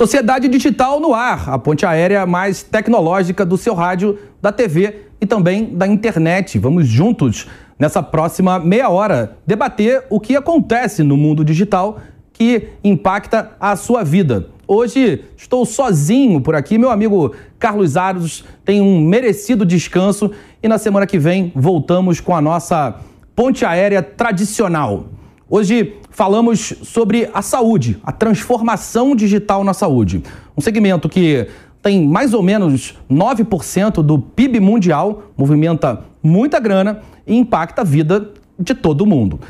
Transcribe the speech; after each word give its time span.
Sociedade 0.00 0.48
Digital 0.48 0.98
no 0.98 1.12
ar, 1.12 1.50
a 1.50 1.58
ponte 1.58 1.84
aérea 1.84 2.24
mais 2.24 2.62
tecnológica 2.62 3.44
do 3.44 3.58
seu 3.58 3.74
rádio, 3.74 4.18
da 4.40 4.50
TV 4.50 5.02
e 5.20 5.26
também 5.26 5.76
da 5.76 5.86
internet. 5.86 6.58
Vamos 6.58 6.88
juntos 6.88 7.46
nessa 7.78 8.02
próxima 8.02 8.58
meia 8.58 8.88
hora 8.88 9.36
debater 9.46 10.02
o 10.08 10.18
que 10.18 10.34
acontece 10.34 11.02
no 11.02 11.18
mundo 11.18 11.44
digital 11.44 12.00
que 12.32 12.68
impacta 12.82 13.50
a 13.60 13.76
sua 13.76 14.02
vida. 14.02 14.48
Hoje 14.66 15.22
estou 15.36 15.66
sozinho 15.66 16.40
por 16.40 16.54
aqui, 16.54 16.78
meu 16.78 16.88
amigo 16.88 17.34
Carlos 17.58 17.94
Aros 17.98 18.42
tem 18.64 18.80
um 18.80 19.02
merecido 19.02 19.66
descanso 19.66 20.30
e 20.62 20.66
na 20.66 20.78
semana 20.78 21.06
que 21.06 21.18
vem 21.18 21.52
voltamos 21.54 22.20
com 22.20 22.34
a 22.34 22.40
nossa 22.40 22.96
ponte 23.36 23.66
aérea 23.66 24.02
tradicional. 24.02 25.19
Hoje 25.52 25.96
falamos 26.10 26.74
sobre 26.84 27.28
a 27.34 27.42
saúde, 27.42 27.98
a 28.04 28.12
transformação 28.12 29.16
digital 29.16 29.64
na 29.64 29.74
saúde. 29.74 30.22
Um 30.56 30.60
segmento 30.60 31.08
que 31.08 31.48
tem 31.82 32.06
mais 32.06 32.32
ou 32.32 32.40
menos 32.40 32.96
9% 33.10 33.94
do 34.00 34.16
PIB 34.16 34.60
mundial, 34.60 35.24
movimenta 35.36 36.04
muita 36.22 36.60
grana 36.60 37.00
e 37.26 37.36
impacta 37.36 37.80
a 37.80 37.84
vida 37.84 38.30
de 38.56 38.74
todo 38.74 39.04
mundo. 39.04 39.40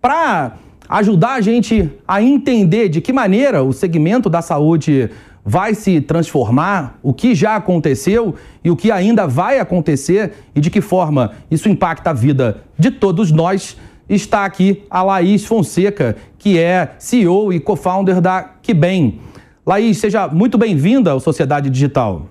Para 0.00 0.56
ajudar 0.88 1.34
a 1.34 1.40
gente 1.42 1.90
a 2.08 2.22
entender 2.22 2.88
de 2.88 3.02
que 3.02 3.12
maneira 3.12 3.62
o 3.62 3.74
segmento 3.74 4.30
da 4.30 4.40
saúde 4.40 5.10
vai 5.44 5.74
se 5.74 6.00
transformar, 6.00 6.98
o 7.02 7.12
que 7.12 7.34
já 7.34 7.56
aconteceu 7.56 8.36
e 8.64 8.70
o 8.70 8.76
que 8.76 8.90
ainda 8.90 9.26
vai 9.26 9.58
acontecer 9.58 10.32
e 10.54 10.62
de 10.62 10.70
que 10.70 10.80
forma 10.80 11.32
isso 11.50 11.68
impacta 11.68 12.08
a 12.08 12.14
vida 12.14 12.62
de 12.78 12.90
todos 12.90 13.30
nós 13.30 13.76
está 14.08 14.44
aqui 14.44 14.82
a 14.90 15.02
Laís 15.02 15.44
Fonseca, 15.44 16.16
que 16.38 16.58
é 16.58 16.94
CEO 16.98 17.52
e 17.52 17.60
co-founder 17.60 18.20
da 18.20 18.42
Kibem. 18.42 19.20
Laís, 19.64 19.98
seja 19.98 20.28
muito 20.28 20.58
bem-vinda 20.58 21.12
ao 21.12 21.20
Sociedade 21.20 21.70
Digital. 21.70 22.26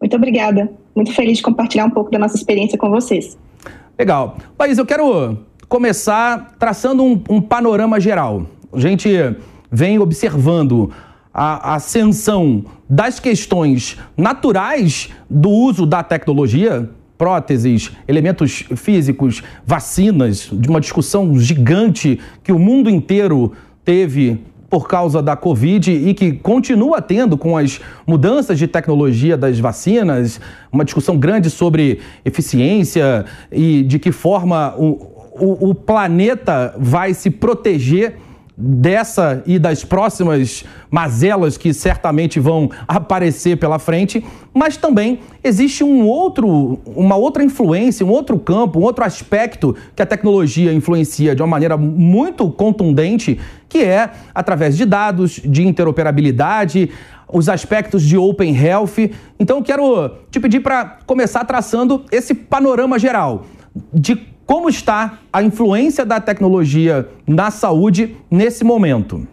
Muito 0.00 0.16
obrigada. 0.16 0.70
Muito 0.94 1.12
feliz 1.12 1.38
de 1.38 1.42
compartilhar 1.42 1.84
um 1.84 1.90
pouco 1.90 2.10
da 2.10 2.18
nossa 2.18 2.36
experiência 2.36 2.78
com 2.78 2.90
vocês. 2.90 3.38
Legal. 3.98 4.36
Laís, 4.58 4.78
eu 4.78 4.86
quero 4.86 5.38
começar 5.68 6.56
traçando 6.58 7.04
um, 7.04 7.22
um 7.28 7.40
panorama 7.40 8.00
geral. 8.00 8.46
A 8.72 8.78
gente 8.80 9.08
vem 9.70 9.98
observando 9.98 10.90
a 11.32 11.74
ascensão 11.74 12.64
das 12.88 13.20
questões 13.20 13.96
naturais 14.16 15.10
do 15.28 15.48
uso 15.48 15.86
da 15.86 16.02
tecnologia, 16.02 16.90
próteses, 17.20 17.92
elementos 18.08 18.64
físicos, 18.76 19.42
vacinas, 19.66 20.48
de 20.50 20.70
uma 20.70 20.80
discussão 20.80 21.38
gigante 21.38 22.18
que 22.42 22.50
o 22.50 22.58
mundo 22.58 22.88
inteiro 22.88 23.52
teve 23.84 24.40
por 24.70 24.88
causa 24.88 25.20
da 25.20 25.36
Covid 25.36 25.92
e 25.92 26.14
que 26.14 26.32
continua 26.32 27.02
tendo 27.02 27.36
com 27.36 27.58
as 27.58 27.78
mudanças 28.06 28.58
de 28.58 28.66
tecnologia 28.66 29.36
das 29.36 29.58
vacinas, 29.58 30.40
uma 30.72 30.82
discussão 30.82 31.18
grande 31.18 31.50
sobre 31.50 31.98
eficiência 32.24 33.26
e 33.52 33.82
de 33.82 33.98
que 33.98 34.12
forma 34.12 34.74
o, 34.78 35.28
o, 35.38 35.70
o 35.70 35.74
planeta 35.74 36.74
vai 36.78 37.12
se 37.12 37.28
proteger 37.28 38.16
dessa 38.60 39.42
e 39.46 39.58
das 39.58 39.82
próximas 39.82 40.64
mazelas 40.90 41.56
que 41.56 41.72
certamente 41.72 42.38
vão 42.38 42.70
aparecer 42.86 43.56
pela 43.56 43.78
frente, 43.78 44.24
mas 44.52 44.76
também 44.76 45.20
existe 45.42 45.82
um 45.82 46.06
outro, 46.06 46.78
uma 46.84 47.16
outra 47.16 47.42
influência, 47.42 48.04
um 48.04 48.10
outro 48.10 48.38
campo, 48.38 48.78
um 48.78 48.82
outro 48.82 49.04
aspecto 49.04 49.74
que 49.96 50.02
a 50.02 50.06
tecnologia 50.06 50.72
influencia 50.72 51.34
de 51.34 51.42
uma 51.42 51.48
maneira 51.48 51.76
muito 51.76 52.50
contundente, 52.50 53.40
que 53.68 53.78
é 53.78 54.10
através 54.34 54.76
de 54.76 54.84
dados, 54.84 55.40
de 55.42 55.66
interoperabilidade, 55.66 56.90
os 57.32 57.48
aspectos 57.48 58.02
de 58.02 58.18
Open 58.18 58.54
Health. 58.56 59.10
Então, 59.38 59.62
quero 59.62 60.10
te 60.30 60.38
pedir 60.38 60.60
para 60.60 60.98
começar 61.06 61.44
traçando 61.44 62.04
esse 62.10 62.34
panorama 62.34 62.98
geral 62.98 63.46
de 63.94 64.29
como 64.50 64.68
está 64.68 65.20
a 65.32 65.44
influência 65.44 66.04
da 66.04 66.20
tecnologia 66.20 67.08
na 67.24 67.52
saúde 67.52 68.16
nesse 68.28 68.64
momento? 68.64 69.24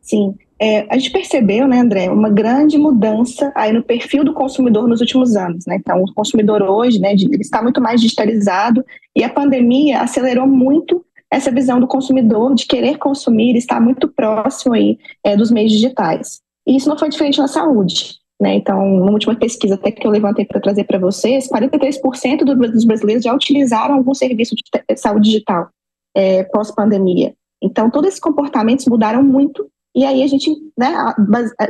Sim, 0.00 0.34
é, 0.58 0.92
a 0.92 0.98
gente 0.98 1.12
percebeu, 1.12 1.68
né, 1.68 1.78
André, 1.78 2.10
uma 2.10 2.28
grande 2.28 2.76
mudança 2.76 3.52
aí 3.54 3.72
no 3.72 3.84
perfil 3.84 4.24
do 4.24 4.34
consumidor 4.34 4.88
nos 4.88 5.00
últimos 5.00 5.36
anos, 5.36 5.64
né? 5.64 5.76
Então, 5.76 6.02
o 6.02 6.12
consumidor 6.12 6.60
hoje, 6.62 6.98
né, 6.98 7.12
ele 7.12 7.36
está 7.36 7.62
muito 7.62 7.80
mais 7.80 8.00
digitalizado 8.00 8.84
e 9.14 9.22
a 9.22 9.28
pandemia 9.28 10.00
acelerou 10.00 10.48
muito 10.48 11.04
essa 11.30 11.52
visão 11.52 11.78
do 11.78 11.86
consumidor 11.86 12.52
de 12.52 12.66
querer 12.66 12.98
consumir, 12.98 13.54
estar 13.54 13.80
muito 13.80 14.08
próximo 14.08 14.74
aí 14.74 14.98
é, 15.22 15.36
dos 15.36 15.52
meios 15.52 15.70
digitais. 15.70 16.40
E 16.66 16.74
isso 16.74 16.88
não 16.88 16.98
foi 16.98 17.10
diferente 17.10 17.38
na 17.38 17.46
saúde. 17.46 18.23
Né? 18.44 18.56
Então, 18.56 18.86
numa 18.86 19.12
última 19.12 19.34
pesquisa 19.34 19.74
até 19.74 19.90
que 19.90 20.06
eu 20.06 20.10
levantei 20.10 20.44
para 20.44 20.60
trazer 20.60 20.84
para 20.84 20.98
vocês, 20.98 21.48
43% 21.48 22.44
dos 22.44 22.84
brasileiros 22.84 23.24
já 23.24 23.34
utilizaram 23.34 23.94
algum 23.94 24.12
serviço 24.12 24.54
de 24.54 24.96
saúde 24.98 25.30
digital 25.30 25.70
é, 26.14 26.42
pós-pandemia. 26.44 27.34
Então, 27.62 27.90
todos 27.90 28.08
esses 28.08 28.20
comportamentos 28.20 28.84
mudaram 28.84 29.22
muito, 29.22 29.66
e 29.96 30.04
aí 30.04 30.22
a 30.22 30.26
gente, 30.26 30.50
né, 30.78 30.94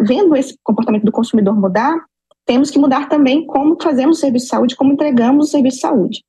vendo 0.01 0.35
esse 0.35 0.59
comportamento 0.65 1.05
do 1.05 1.13
consumidor 1.13 1.55
mudar, 1.55 1.95
temos 2.45 2.73
que 2.73 2.79
mudar 2.81 3.09
também 3.09 3.47
como 3.47 3.81
fazemos 3.81 4.19
o 4.19 4.21
serviço 4.21 4.47
de 4.47 4.51
saúde, 4.51 4.75
como 4.75 4.93
entregamos 4.93 5.47
o 5.47 5.51
serviço 5.53 5.77
de 5.77 5.83
saúde. 5.83 6.25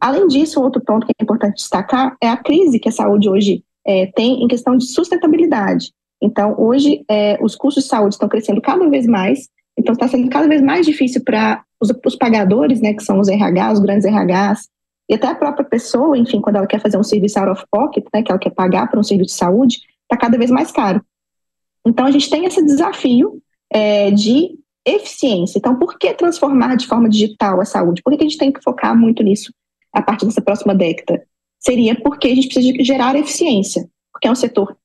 Além 0.00 0.26
disso, 0.26 0.60
outro 0.60 0.82
ponto 0.84 1.06
que 1.06 1.12
é 1.16 1.22
importante 1.22 1.54
destacar 1.54 2.16
é 2.20 2.28
a 2.28 2.36
crise 2.36 2.80
que 2.80 2.88
a 2.88 2.92
saúde 2.92 3.28
hoje 3.28 3.62
é, 3.86 4.06
tem 4.06 4.42
em 4.42 4.48
questão 4.48 4.76
de 4.76 4.86
sustentabilidade. 4.86 5.92
Então, 6.20 6.56
hoje, 6.58 7.04
é, 7.08 7.38
os 7.40 7.54
custos 7.54 7.84
de 7.84 7.90
saúde 7.90 8.16
estão 8.16 8.28
crescendo 8.28 8.60
cada 8.60 8.90
vez 8.90 9.06
mais, 9.06 9.48
então, 9.76 9.92
está 9.92 10.06
sendo 10.08 10.28
cada 10.28 10.48
vez 10.48 10.62
mais 10.62 10.86
difícil 10.86 11.22
para 11.24 11.64
os, 11.80 11.92
os, 12.04 12.16
pagadores, 12.16 12.80
né, 12.80 12.94
que 12.94 13.02
são 13.02 13.18
os 13.18 13.28
RH, 13.28 13.72
os 13.72 13.80
grandes 13.80 14.06
RHs, 14.06 14.68
e 15.08 15.14
até 15.14 15.26
a 15.26 15.34
própria 15.34 15.64
pessoa, 15.64 16.16
enfim, 16.16 16.40
quando 16.40 16.56
ela 16.56 16.66
quer 16.66 16.80
fazer 16.80 16.96
um 16.96 17.02
serviço 17.02 17.38
out 17.38 17.50
of 17.50 17.64
pocket, 17.70 18.04
né, 18.14 18.22
que 18.22 18.30
ela 18.30 18.38
quer 18.38 18.50
pagar 18.50 18.88
para 18.88 18.98
um 18.98 19.02
serviço 19.02 19.32
de 19.32 19.38
saúde, 19.38 19.80
está 20.02 20.16
cada 20.16 20.38
vez 20.38 20.50
mais 20.50 20.70
caro. 20.70 21.04
Então, 21.84 22.06
a 22.06 22.10
gente 22.10 22.30
tem 22.30 22.46
esse 22.46 22.64
desafio 22.64 23.42
é, 23.70 24.10
de 24.10 24.56
eficiência. 24.86 25.58
Então, 25.58 25.76
por 25.76 25.98
que 25.98 26.14
transformar 26.14 26.76
de 26.76 26.86
forma 26.86 27.08
digital 27.08 27.60
a 27.60 27.64
saúde? 27.64 28.02
Por 28.02 28.16
que 28.16 28.24
a 28.24 28.28
gente 28.28 28.38
tem 28.38 28.52
que 28.52 28.62
focar 28.62 28.96
muito 28.96 29.22
nisso 29.22 29.52
a 29.92 30.00
partir 30.00 30.26
dessa 30.26 30.40
próxima 30.40 30.74
década? 30.74 31.22
Seria 31.58 31.94
porque 32.00 32.28
a 32.28 32.34
gente 32.34 32.48
precisa 32.48 32.84
gerar 32.84 33.16
eficiência, 33.16 33.88
porque 34.12 34.28
é 34.28 34.30
um 34.30 34.34
setor 34.34 34.76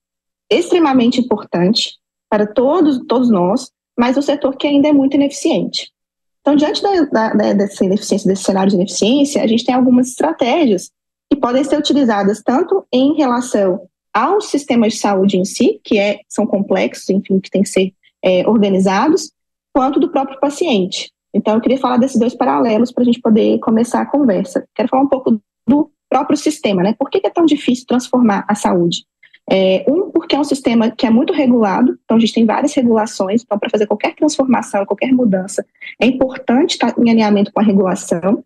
extremamente 0.50 1.20
importante 1.20 1.98
para 2.30 2.48
todos, 2.48 3.06
todos 3.08 3.30
nós, 3.30 3.72
mas 4.00 4.16
o 4.16 4.22
setor 4.22 4.56
que 4.56 4.66
ainda 4.66 4.88
é 4.88 4.94
muito 4.94 5.16
ineficiente. 5.16 5.92
Então, 6.40 6.56
diante 6.56 6.82
da, 6.82 7.34
da, 7.34 7.52
dessa 7.52 7.84
ineficiência, 7.84 8.30
desse 8.30 8.44
cenário 8.44 8.70
de 8.70 8.78
ineficiência, 8.78 9.44
a 9.44 9.48
gente 9.48 9.66
tem 9.66 9.76
algumas 9.76 10.08
estratégias 10.08 10.90
que 11.30 11.38
podem 11.38 11.66
ser 11.66 11.78
utilizadas 11.78 12.42
tanto 12.42 12.86
em 12.94 13.14
relação 13.16 13.82
aos 14.14 14.50
sistemas 14.50 14.94
de 14.94 15.00
saúde 15.00 15.38
em 15.38 15.44
si, 15.44 15.82
que 15.84 16.00
é, 16.00 16.22
são 16.30 16.48
complexos, 16.48 17.10
enfim, 17.10 17.42
que 17.42 17.52
têm 17.52 17.62
que 17.62 17.68
ser 17.68 17.94
é, 18.24 18.48
organizados, 18.48 19.34
quanto 19.74 20.00
do 20.00 20.10
próprio 20.10 20.40
paciente. 20.40 21.12
Então, 21.34 21.56
eu 21.56 21.62
queria 21.62 21.78
falar 21.78 21.98
desses 21.98 22.18
dois 22.18 22.34
paralelos 22.34 22.94
para 22.94 23.04
a 23.04 23.06
gente 23.06 23.20
poder 23.20 23.60
começar 23.60 24.00
a 24.00 24.06
conversa. 24.06 24.66
Quero 24.74 24.88
falar 24.88 25.04
um 25.04 25.10
pouco 25.10 25.42
do 25.68 25.92
próprio 26.10 26.38
sistema, 26.38 26.82
né? 26.82 26.96
Por 26.98 27.10
que 27.10 27.20
é 27.22 27.30
tão 27.30 27.46
difícil 27.46 27.86
transformar 27.86 28.46
a 28.48 28.56
saúde? 28.56 29.04
É, 29.52 29.84
um, 29.88 30.12
porque 30.12 30.36
é 30.36 30.40
um 30.40 30.44
sistema 30.44 30.92
que 30.92 31.08
é 31.08 31.10
muito 31.10 31.34
regulado, 31.34 31.98
então 32.04 32.18
a 32.18 32.20
gente 32.20 32.34
tem 32.34 32.46
várias 32.46 32.72
regulações, 32.76 33.42
então 33.42 33.58
para 33.58 33.70
fazer 33.70 33.88
qualquer 33.88 34.14
transformação, 34.14 34.86
qualquer 34.86 35.12
mudança, 35.12 35.66
é 36.00 36.06
importante 36.06 36.74
estar 36.74 36.94
em 37.00 37.10
alinhamento 37.10 37.52
com 37.52 37.60
a 37.60 37.64
regulação, 37.64 38.44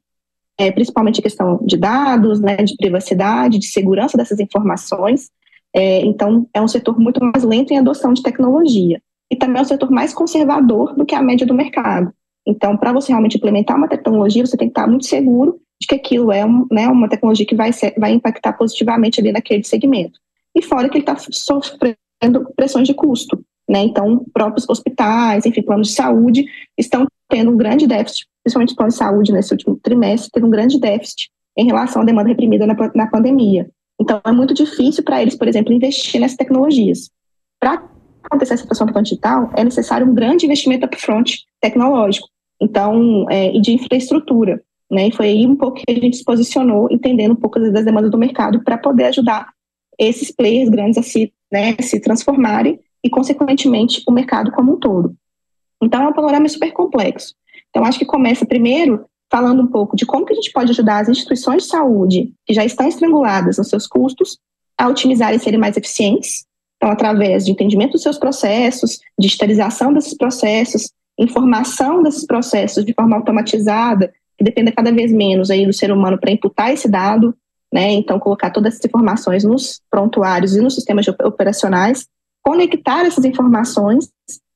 é, 0.57 0.71
principalmente 0.71 1.19
a 1.19 1.23
questão 1.23 1.59
de 1.65 1.75
dados, 1.75 2.39
né, 2.39 2.55
de 2.55 2.77
privacidade, 2.77 3.59
de 3.59 3.65
segurança 3.67 4.17
dessas 4.17 4.39
informações. 4.39 5.29
É, 5.75 6.05
então, 6.05 6.47
é 6.53 6.61
um 6.61 6.67
setor 6.67 6.97
muito 6.97 7.19
mais 7.23 7.43
lento 7.43 7.73
em 7.73 7.79
adoção 7.79 8.13
de 8.13 8.21
tecnologia. 8.21 9.01
E 9.29 9.35
também 9.35 9.57
é 9.57 9.61
um 9.61 9.65
setor 9.65 9.89
mais 9.89 10.13
conservador 10.13 10.95
do 10.95 11.05
que 11.05 11.15
a 11.15 11.21
média 11.23 11.45
do 11.45 11.55
mercado. 11.55 12.13
Então, 12.45 12.77
para 12.77 12.93
você 12.93 13.11
realmente 13.11 13.37
implementar 13.37 13.75
uma 13.75 13.87
tecnologia, 13.87 14.45
você 14.45 14.55
tem 14.55 14.67
que 14.67 14.71
estar 14.71 14.87
muito 14.87 15.05
seguro 15.05 15.59
de 15.81 15.87
que 15.87 15.95
aquilo 15.95 16.31
é 16.31 16.45
um, 16.45 16.67
né, 16.71 16.87
uma 16.87 17.09
tecnologia 17.09 17.45
que 17.45 17.55
vai, 17.55 17.73
ser, 17.73 17.95
vai 17.97 18.11
impactar 18.13 18.53
positivamente 18.53 19.19
ali 19.19 19.31
naquele 19.31 19.63
segmento 19.63 20.22
e 20.55 20.61
fora 20.61 20.89
que 20.89 20.97
ele 20.97 21.03
está 21.03 21.15
sofrendo 21.17 21.97
pressões 22.55 22.87
de 22.87 22.93
custo. 22.93 23.43
Né? 23.69 23.83
Então, 23.83 24.25
próprios 24.33 24.67
hospitais, 24.69 25.45
enfim, 25.45 25.61
planos 25.61 25.89
de 25.89 25.95
saúde 25.95 26.45
estão 26.77 27.07
tendo 27.29 27.51
um 27.51 27.57
grande 27.57 27.87
déficit, 27.87 28.27
principalmente 28.43 28.69
os 28.69 28.75
planos 28.75 28.93
de 28.95 28.99
saúde 28.99 29.31
nesse 29.31 29.53
último 29.53 29.79
trimestre, 29.81 30.29
teve 30.31 30.45
um 30.45 30.49
grande 30.49 30.79
déficit 30.79 31.29
em 31.57 31.65
relação 31.65 32.01
à 32.01 32.05
demanda 32.05 32.29
reprimida 32.29 32.67
na, 32.67 32.75
na 32.93 33.07
pandemia. 33.07 33.69
Então, 33.99 34.21
é 34.23 34.31
muito 34.31 34.53
difícil 34.53 35.03
para 35.03 35.21
eles, 35.21 35.35
por 35.35 35.47
exemplo, 35.47 35.73
investir 35.73 36.19
nessas 36.19 36.37
tecnologias. 36.37 37.09
Para 37.59 37.83
acontecer 38.23 38.55
essa 38.55 38.65
transformação 38.65 39.01
digital, 39.01 39.51
é 39.55 39.63
necessário 39.63 40.07
um 40.07 40.13
grande 40.13 40.45
investimento 40.45 40.85
upfront 40.85 41.43
tecnológico, 41.61 42.27
então, 42.59 43.25
é, 43.29 43.55
e 43.55 43.61
de 43.61 43.73
infraestrutura. 43.73 44.61
Né? 44.91 45.07
E 45.07 45.11
foi 45.11 45.27
aí 45.27 45.45
um 45.45 45.55
pouco 45.55 45.77
que 45.77 45.91
a 45.91 45.93
gente 45.93 46.17
se 46.17 46.23
posicionou, 46.23 46.87
entendendo 46.91 47.31
um 47.31 47.35
pouco 47.35 47.59
das 47.59 47.85
demandas 47.85 48.11
do 48.11 48.17
mercado 48.17 48.63
para 48.63 48.77
poder 48.77 49.05
ajudar 49.05 49.47
esses 49.99 50.31
players 50.31 50.69
grandes 50.69 50.97
a 50.97 51.03
se 51.03 51.33
né, 51.51 51.75
se 51.79 51.99
transformarem 51.99 52.79
e, 53.03 53.09
consequentemente, 53.09 54.01
o 54.07 54.11
mercado 54.11 54.51
como 54.51 54.73
um 54.73 54.79
todo. 54.79 55.15
Então, 55.81 56.01
é 56.01 56.07
um 56.07 56.13
panorama 56.13 56.49
super 56.49 56.71
complexo. 56.71 57.35
Então, 57.69 57.85
acho 57.85 57.99
que 57.99 58.05
começa 58.05 58.45
primeiro 58.45 59.05
falando 59.31 59.61
um 59.61 59.67
pouco 59.67 59.95
de 59.95 60.05
como 60.05 60.25
que 60.25 60.33
a 60.33 60.35
gente 60.35 60.51
pode 60.51 60.71
ajudar 60.71 60.99
as 60.99 61.09
instituições 61.09 61.63
de 61.63 61.69
saúde 61.69 62.33
que 62.45 62.53
já 62.53 62.65
estão 62.65 62.87
estranguladas 62.87 63.57
nos 63.57 63.69
seus 63.69 63.85
custos 63.85 64.39
a 64.77 64.87
otimizarem 64.87 65.37
e 65.37 65.39
serem 65.39 65.59
mais 65.59 65.77
eficientes. 65.77 66.45
Então, 66.77 66.91
através 66.91 67.45
de 67.45 67.51
entendimento 67.51 67.93
dos 67.93 68.01
seus 68.01 68.17
processos, 68.17 68.99
digitalização 69.19 69.93
desses 69.93 70.15
processos, 70.17 70.91
informação 71.17 72.01
desses 72.01 72.25
processos 72.25 72.83
de 72.83 72.93
forma 72.93 73.15
automatizada, 73.15 74.11
que 74.37 74.43
dependa 74.43 74.71
cada 74.71 74.91
vez 74.91 75.11
menos 75.11 75.51
aí 75.51 75.65
do 75.65 75.73
ser 75.73 75.91
humano 75.91 76.17
para 76.19 76.31
imputar 76.31 76.73
esse 76.73 76.89
dado, 76.89 77.35
né? 77.73 77.91
Então, 77.91 78.19
colocar 78.19 78.51
todas 78.51 78.75
essas 78.75 78.85
informações 78.85 79.43
nos 79.43 79.81
prontuários 79.89 80.55
e 80.55 80.61
nos 80.61 80.75
sistemas 80.75 81.07
operacionais, 81.07 82.05
conectar 82.43 83.03
essas 83.03 83.25
informações 83.25 84.09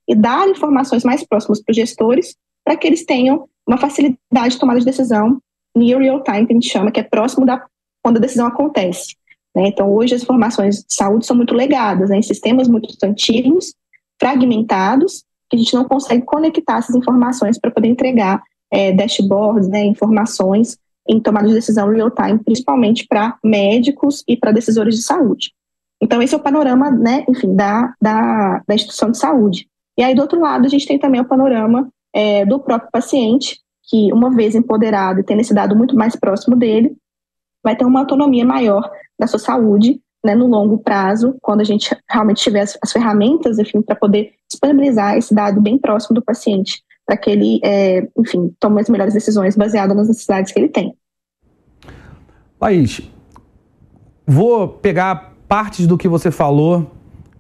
e 0.08 0.14
dar 0.14 0.48
informações 0.48 1.04
mais 1.04 1.25
próximas 1.25 1.60
para 1.60 1.72
os 1.72 1.75
gestores, 1.75 2.36
para 2.64 2.78
que 2.78 2.86
eles 2.86 3.04
tenham 3.04 3.50
uma 3.68 3.80
facilidade 3.80 4.52
de 4.52 4.60
tomada 4.60 4.80
de 4.80 4.86
decisão 4.86 5.40
near 5.75 6.00
real 6.00 6.22
time, 6.24 6.46
que 6.46 6.54
a 6.54 6.56
gente 6.56 6.69
chama, 6.69 6.92
que 6.92 7.00
é 7.00 7.04
próximo 7.04 7.44
da 7.44 7.66
quando 8.04 8.18
a 8.18 8.22
decisão 8.22 8.46
acontece. 8.46 9.16
Né? 9.56 9.70
Então, 9.70 9.92
hoje 9.92 10.13
as 10.13 10.22
informações 10.22 10.84
de 10.84 10.94
saúde 10.94 11.25
são 11.25 11.36
muito 11.36 11.56
legadas 11.56 12.12
né, 12.12 12.18
em 12.18 12.22
sistemas 12.22 12.68
muito 12.68 12.88
antigos, 13.04 13.74
fragmentados, 14.20 15.24
que 15.50 15.56
a 15.56 15.60
gente 15.60 15.74
não 15.74 15.86
consegue 15.86 16.24
conectar 16.24 16.78
essas 16.78 16.96
informações 16.96 17.60
para 17.60 17.72
poder 17.72 17.88
entregar 17.88 18.44
é, 18.72 18.92
dashboards, 18.92 19.68
né, 19.68 19.84
informações 19.86 20.78
em 21.07 21.19
tomada 21.19 21.48
de 21.48 21.54
decisão 21.54 21.89
real 21.89 22.12
time, 22.12 22.39
principalmente 22.39 23.06
para 23.07 23.38
médicos 23.44 24.24
e 24.27 24.36
para 24.36 24.51
decisores 24.51 24.95
de 24.95 25.04
saúde. 25.04 25.51
Então, 26.01 26.21
esse 26.21 26.33
é 26.33 26.38
o 26.38 26.42
panorama, 26.42 26.92
né, 26.92 27.25
enfim, 27.27 27.56
da, 27.56 27.94
da, 28.01 28.62
da 28.68 28.75
instituição 28.75 29.09
de 29.09 29.18
saúde. 29.18 29.68
E 29.98 30.04
aí, 30.04 30.13
do 30.13 30.21
outro 30.21 30.39
lado, 30.39 30.65
a 30.65 30.69
gente 30.69 30.86
tem 30.86 31.00
também 31.00 31.19
o 31.19 31.25
panorama 31.25 31.89
é, 32.13 32.45
do 32.45 32.59
próprio 32.59 32.92
paciente, 32.92 33.59
que, 33.89 34.12
uma 34.13 34.30
vez 34.30 34.54
empoderado 34.54 35.19
e 35.19 35.24
tendo 35.24 35.42
esse 35.42 35.54
dado 35.54 35.75
muito 35.75 35.95
mais 35.95 36.15
próximo 36.15 36.56
dele, 36.56 36.95
vai 37.63 37.75
ter 37.75 37.86
uma 37.86 38.01
autonomia 38.01 38.45
maior 38.45 38.89
da 39.19 39.25
sua 39.25 39.39
saúde 39.39 40.00
né, 40.24 40.36
no 40.36 40.48
longo 40.48 40.77
prazo, 40.77 41.36
quando 41.42 41.62
a 41.62 41.63
gente 41.63 41.95
realmente 42.10 42.44
tiver 42.44 42.62
as, 42.62 42.77
as 42.81 42.92
ferramentas, 42.92 43.57
enfim, 43.57 43.81
para 43.81 43.95
poder 43.95 44.33
disponibilizar 44.50 45.18
esse 45.18 45.33
dado 45.33 45.62
bem 45.62 45.77
próximo 45.77 46.15
do 46.15 46.24
paciente, 46.24 46.83
para 47.07 47.15
que 47.15 47.30
ele, 47.30 47.62
é, 47.63 48.06
enfim, 48.18 48.54
tome 48.59 48.81
as 48.81 48.89
melhores 48.89 49.13
decisões 49.13 49.56
baseadas 49.56 49.95
nas 49.95 50.09
necessidades 50.09 50.51
que 50.51 50.59
ele 50.59 50.68
tem. 50.68 50.94
Laís, 52.59 53.01
vou 54.25 54.68
pegar 54.68 55.33
partes 55.48 55.88
do 55.88 55.98
que 55.98 56.09
você 56.09 56.30
falou 56.30 56.92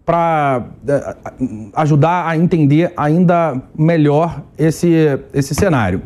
para 0.05 0.67
é, 0.87 1.15
ajudar 1.73 2.29
a 2.29 2.37
entender 2.37 2.93
ainda 2.95 3.61
melhor 3.77 4.41
esse, 4.57 5.19
esse 5.33 5.53
cenário. 5.53 6.01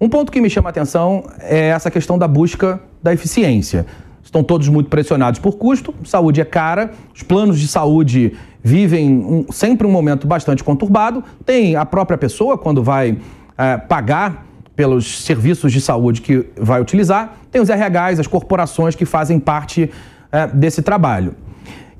Um 0.00 0.08
ponto 0.08 0.32
que 0.32 0.40
me 0.40 0.48
chama 0.48 0.70
a 0.70 0.70
atenção 0.70 1.24
é 1.38 1.68
essa 1.68 1.90
questão 1.90 2.16
da 2.16 2.26
busca 2.26 2.80
da 3.02 3.12
eficiência 3.12 3.84
estão 4.32 4.42
todos 4.42 4.66
muito 4.66 4.88
pressionados 4.88 5.38
por 5.38 5.58
custo, 5.58 5.94
saúde 6.04 6.40
é 6.40 6.44
cara, 6.44 6.92
os 7.14 7.22
planos 7.22 7.60
de 7.60 7.68
saúde 7.68 8.32
vivem 8.64 9.10
um, 9.10 9.52
sempre 9.52 9.86
um 9.86 9.90
momento 9.90 10.26
bastante 10.26 10.64
conturbado. 10.64 11.22
Tem 11.44 11.76
a 11.76 11.84
própria 11.84 12.16
pessoa, 12.16 12.56
quando 12.56 12.82
vai 12.82 13.18
é, 13.58 13.76
pagar 13.76 14.46
pelos 14.74 15.22
serviços 15.22 15.70
de 15.70 15.82
saúde 15.82 16.22
que 16.22 16.46
vai 16.56 16.80
utilizar, 16.80 17.36
tem 17.50 17.60
os 17.60 17.68
RHs, 17.68 18.20
as 18.20 18.26
corporações 18.26 18.94
que 18.94 19.04
fazem 19.04 19.38
parte 19.38 19.90
é, 20.30 20.46
desse 20.46 20.80
trabalho. 20.80 21.34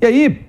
E 0.01 0.05
aí, 0.07 0.41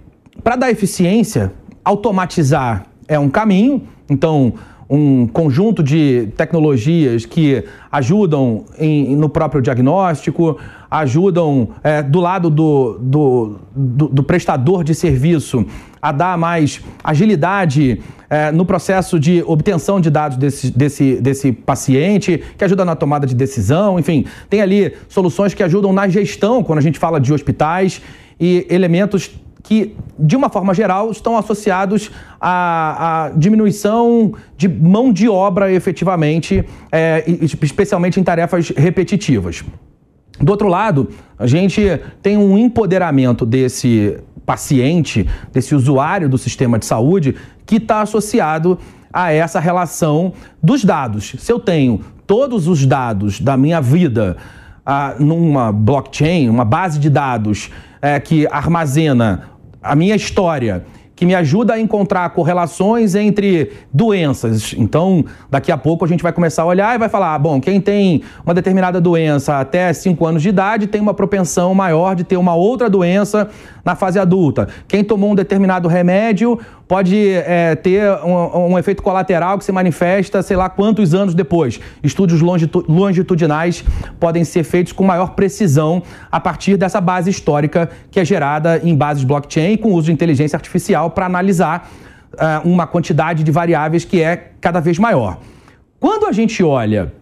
para 0.43 0.57
dar 0.57 0.71
eficiência, 0.71 1.53
automatizar 1.85 2.87
é 3.07 3.19
um 3.19 3.29
caminho, 3.29 3.83
então 4.09 4.55
um 4.89 5.27
conjunto 5.27 5.83
de 5.83 6.29
tecnologias 6.37 7.25
que 7.25 7.65
ajudam 7.91 8.65
em, 8.79 9.17
no 9.17 9.29
próprio 9.29 9.63
diagnóstico, 9.63 10.59
ajudam 10.91 11.71
é, 11.83 12.03
do 12.03 12.21
lado 12.21 12.51
do, 12.51 12.99
do, 13.01 13.57
do, 13.75 14.09
do, 14.09 14.23
prestador 14.23 14.85
de 14.85 14.95
serviço 14.95 15.67
a 16.01 16.13
dar 16.13 16.39
mais 16.39 16.81
agilidade 17.03 18.01
é, 18.29 18.53
no 18.53 18.65
processo 18.65 19.19
de 19.19 19.43
obtenção 19.47 20.01
de 20.01 20.11
dados 20.11 20.37
desse, 20.37 20.71
desse, 20.71 21.15
desse 21.21 21.53
paciente, 21.53 22.43
que 22.57 22.65
ajuda 22.65 22.85
na 22.85 22.95
tomada 22.95 23.27
de 23.27 23.35
decisão, 23.35 23.99
enfim, 23.99 24.27
tem 24.49 24.61
ali 24.61 24.93
soluções 25.09 25.55
que 25.55 25.63
ajudam 25.63 25.93
na 25.93 26.07
gestão, 26.09 26.63
quando 26.63 26.79
a 26.79 26.83
gente 26.83 26.99
fala 26.99 27.19
de 27.19 27.33
hospitais, 27.33 28.01
e 28.39 28.67
elementos 28.69 29.31
que, 29.65 29.97
de 30.19 30.37
uma 30.37 30.51
forma 30.51 30.75
geral, 30.75 31.11
estão 31.11 31.37
associados 31.39 32.11
à, 32.39 33.25
à 33.25 33.31
diminuição 33.31 34.35
de 34.57 34.69
mão 34.69 35.11
de 35.11 35.27
obra 35.27 35.73
efetivamente, 35.73 36.63
é, 36.93 37.25
especialmente 37.61 38.21
em 38.21 38.23
tarefas 38.23 38.69
repetitivas. 38.69 39.65
Do 40.39 40.51
outro 40.51 40.69
lado, 40.69 41.09
a 41.39 41.47
gente 41.47 41.99
tem 42.23 42.37
um 42.37 42.59
empoderamento 42.59 43.47
desse 43.47 44.19
paciente, 44.45 45.27
desse 45.51 45.75
usuário 45.75 46.29
do 46.29 46.37
sistema 46.37 46.79
de 46.79 46.85
saúde, 46.85 47.35
que 47.65 47.77
está 47.77 48.03
associado 48.03 48.79
a 49.11 49.33
essa 49.33 49.59
relação 49.59 50.35
dos 50.63 50.85
dados. 50.85 51.37
Se 51.39 51.51
eu 51.51 51.59
tenho 51.59 52.01
todos 52.27 52.69
os 52.69 52.85
dados 52.85 53.41
da 53.41 53.57
minha 53.57 53.81
vida 53.81 54.37
ah, 54.85 55.15
numa 55.19 55.73
blockchain, 55.73 56.51
uma 56.51 56.67
base 56.67 56.99
de 56.99 57.09
dados 57.09 57.71
é, 58.03 58.21
que 58.21 58.47
armazena 58.49 59.54
a 59.85 59.95
minha 59.95 60.17
história, 60.17 60.85
que 61.17 61.25
me 61.25 61.35
ajuda 61.35 61.75
a 61.75 61.81
encontrar 61.81 62.29
correlações 62.31 63.15
entre 63.15 63.73
doenças. 63.93 64.75
Então, 64.77 65.25
daqui 65.51 65.71
a 65.71 65.77
pouco 65.77 66.05
a 66.05 66.09
gente 66.09 66.23
vai 66.23 66.33
começar 66.33 66.63
a 66.63 66.67
olhar 66.67 66.95
e 66.95 66.99
vai 66.99 67.09
falar: 67.09 67.35
ah, 67.35 67.39
bom, 67.39 67.61
quem 67.61 67.81
tem 67.81 68.23
uma 68.45 68.55
determinada 68.55 69.01
doença 69.01 69.61
até 69.61 69.93
5 69.93 70.27
anos 70.27 70.43
de 70.43 70.49
idade 70.49 70.87
tem 70.87 71.01
uma 71.01 71.15
propensão 71.15 71.75
maior 71.75 72.15
de 72.15 72.25
ter 72.25 72.37
uma 72.37 72.55
outra 72.55 72.91
doença 72.91 73.49
na 73.85 73.95
fase 73.95 74.19
adulta. 74.19 74.69
Quem 74.89 75.05
tomou 75.05 75.33
um 75.33 75.35
determinado 75.35 75.89
remédio 75.89 76.59
pode 76.89 77.31
é, 77.31 77.75
ter 77.75 78.09
um, 78.25 78.73
um, 78.73 78.79
efeito 78.79 79.03
colateral 79.03 79.59
que 79.59 79.65
se 79.65 79.73
manifesta, 79.73 80.43
sei 80.43 80.57
lá, 80.57 80.69
quantos 80.69 81.15
anos 81.15 81.35
depois. 81.35 81.81
Estudos 82.03 82.41
longitudinais 82.41 83.85
podem 84.21 84.45
ser 84.45 84.65
feitos 84.65 84.93
com 84.93 85.05
maior 85.05 85.31
precisão 85.31 86.03
a 86.31 86.39
partir 86.39 86.77
dessa 86.77 87.01
base 87.01 87.31
histórica 87.31 87.89
que 88.11 88.21
é 88.21 88.25
gerada 88.25 88.81
em 88.83 88.95
bases 88.95 89.25
blockchain 89.25 89.77
com 89.77 89.93
uso 89.93 90.07
de 90.07 90.13
inteligência 90.13 90.57
artificial 90.57 91.04
para 91.11 91.27
analisar 91.27 91.91
uh, 92.35 92.69
uma 92.69 92.87
quantidade 92.87 93.43
de 93.43 93.51
variáveis 93.51 94.05
que 94.05 94.21
é 94.21 94.53
cada 94.61 94.81
vez 94.81 94.99
maior. 94.99 95.39
Quando 95.99 96.27
a 96.27 96.33
gente 96.33 96.63
olha 96.63 97.13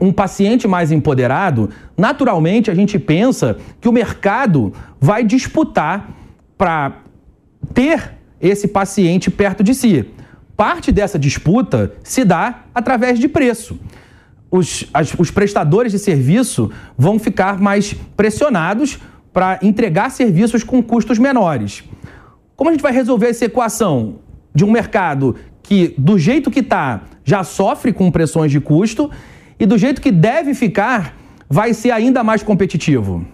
um 0.00 0.12
paciente 0.12 0.66
mais 0.66 0.90
empoderado, 0.90 1.70
naturalmente 1.96 2.70
a 2.70 2.74
gente 2.74 2.98
pensa 2.98 3.58
que 3.80 3.88
o 3.88 3.92
mercado 3.92 4.72
vai 5.00 5.22
disputar 5.22 6.08
para 6.58 6.92
ter 7.72 8.14
esse 8.40 8.66
paciente 8.66 9.30
perto 9.30 9.62
de 9.62 9.74
si. 9.74 10.04
Parte 10.56 10.90
dessa 10.90 11.18
disputa 11.18 11.92
se 12.02 12.24
dá 12.24 12.64
através 12.74 13.18
de 13.18 13.28
preço. 13.28 13.78
Os, 14.50 14.84
as, 14.92 15.14
os 15.14 15.30
prestadores 15.30 15.92
de 15.92 15.98
serviço 15.98 16.70
vão 16.98 17.18
ficar 17.18 17.58
mais 17.60 17.94
pressionados 18.16 18.98
para 19.32 19.58
entregar 19.62 20.10
serviços 20.10 20.62
com 20.62 20.82
custos 20.82 21.18
menores. 21.18 21.84
Como 22.56 22.70
a 22.70 22.72
gente 22.72 22.82
vai 22.82 22.92
resolver 22.92 23.28
essa 23.28 23.44
equação 23.44 24.16
de 24.54 24.64
um 24.64 24.70
mercado 24.70 25.36
que, 25.62 25.94
do 25.96 26.18
jeito 26.18 26.50
que 26.50 26.60
está, 26.60 27.02
já 27.24 27.44
sofre 27.44 27.92
com 27.92 28.10
pressões 28.10 28.50
de 28.50 28.60
custo 28.60 29.10
e 29.58 29.66
do 29.66 29.78
jeito 29.78 30.00
que 30.00 30.10
deve 30.10 30.54
ficar, 30.54 31.16
vai 31.48 31.72
ser 31.72 31.90
ainda 31.90 32.22
mais 32.24 32.42
competitivo? 32.42 33.24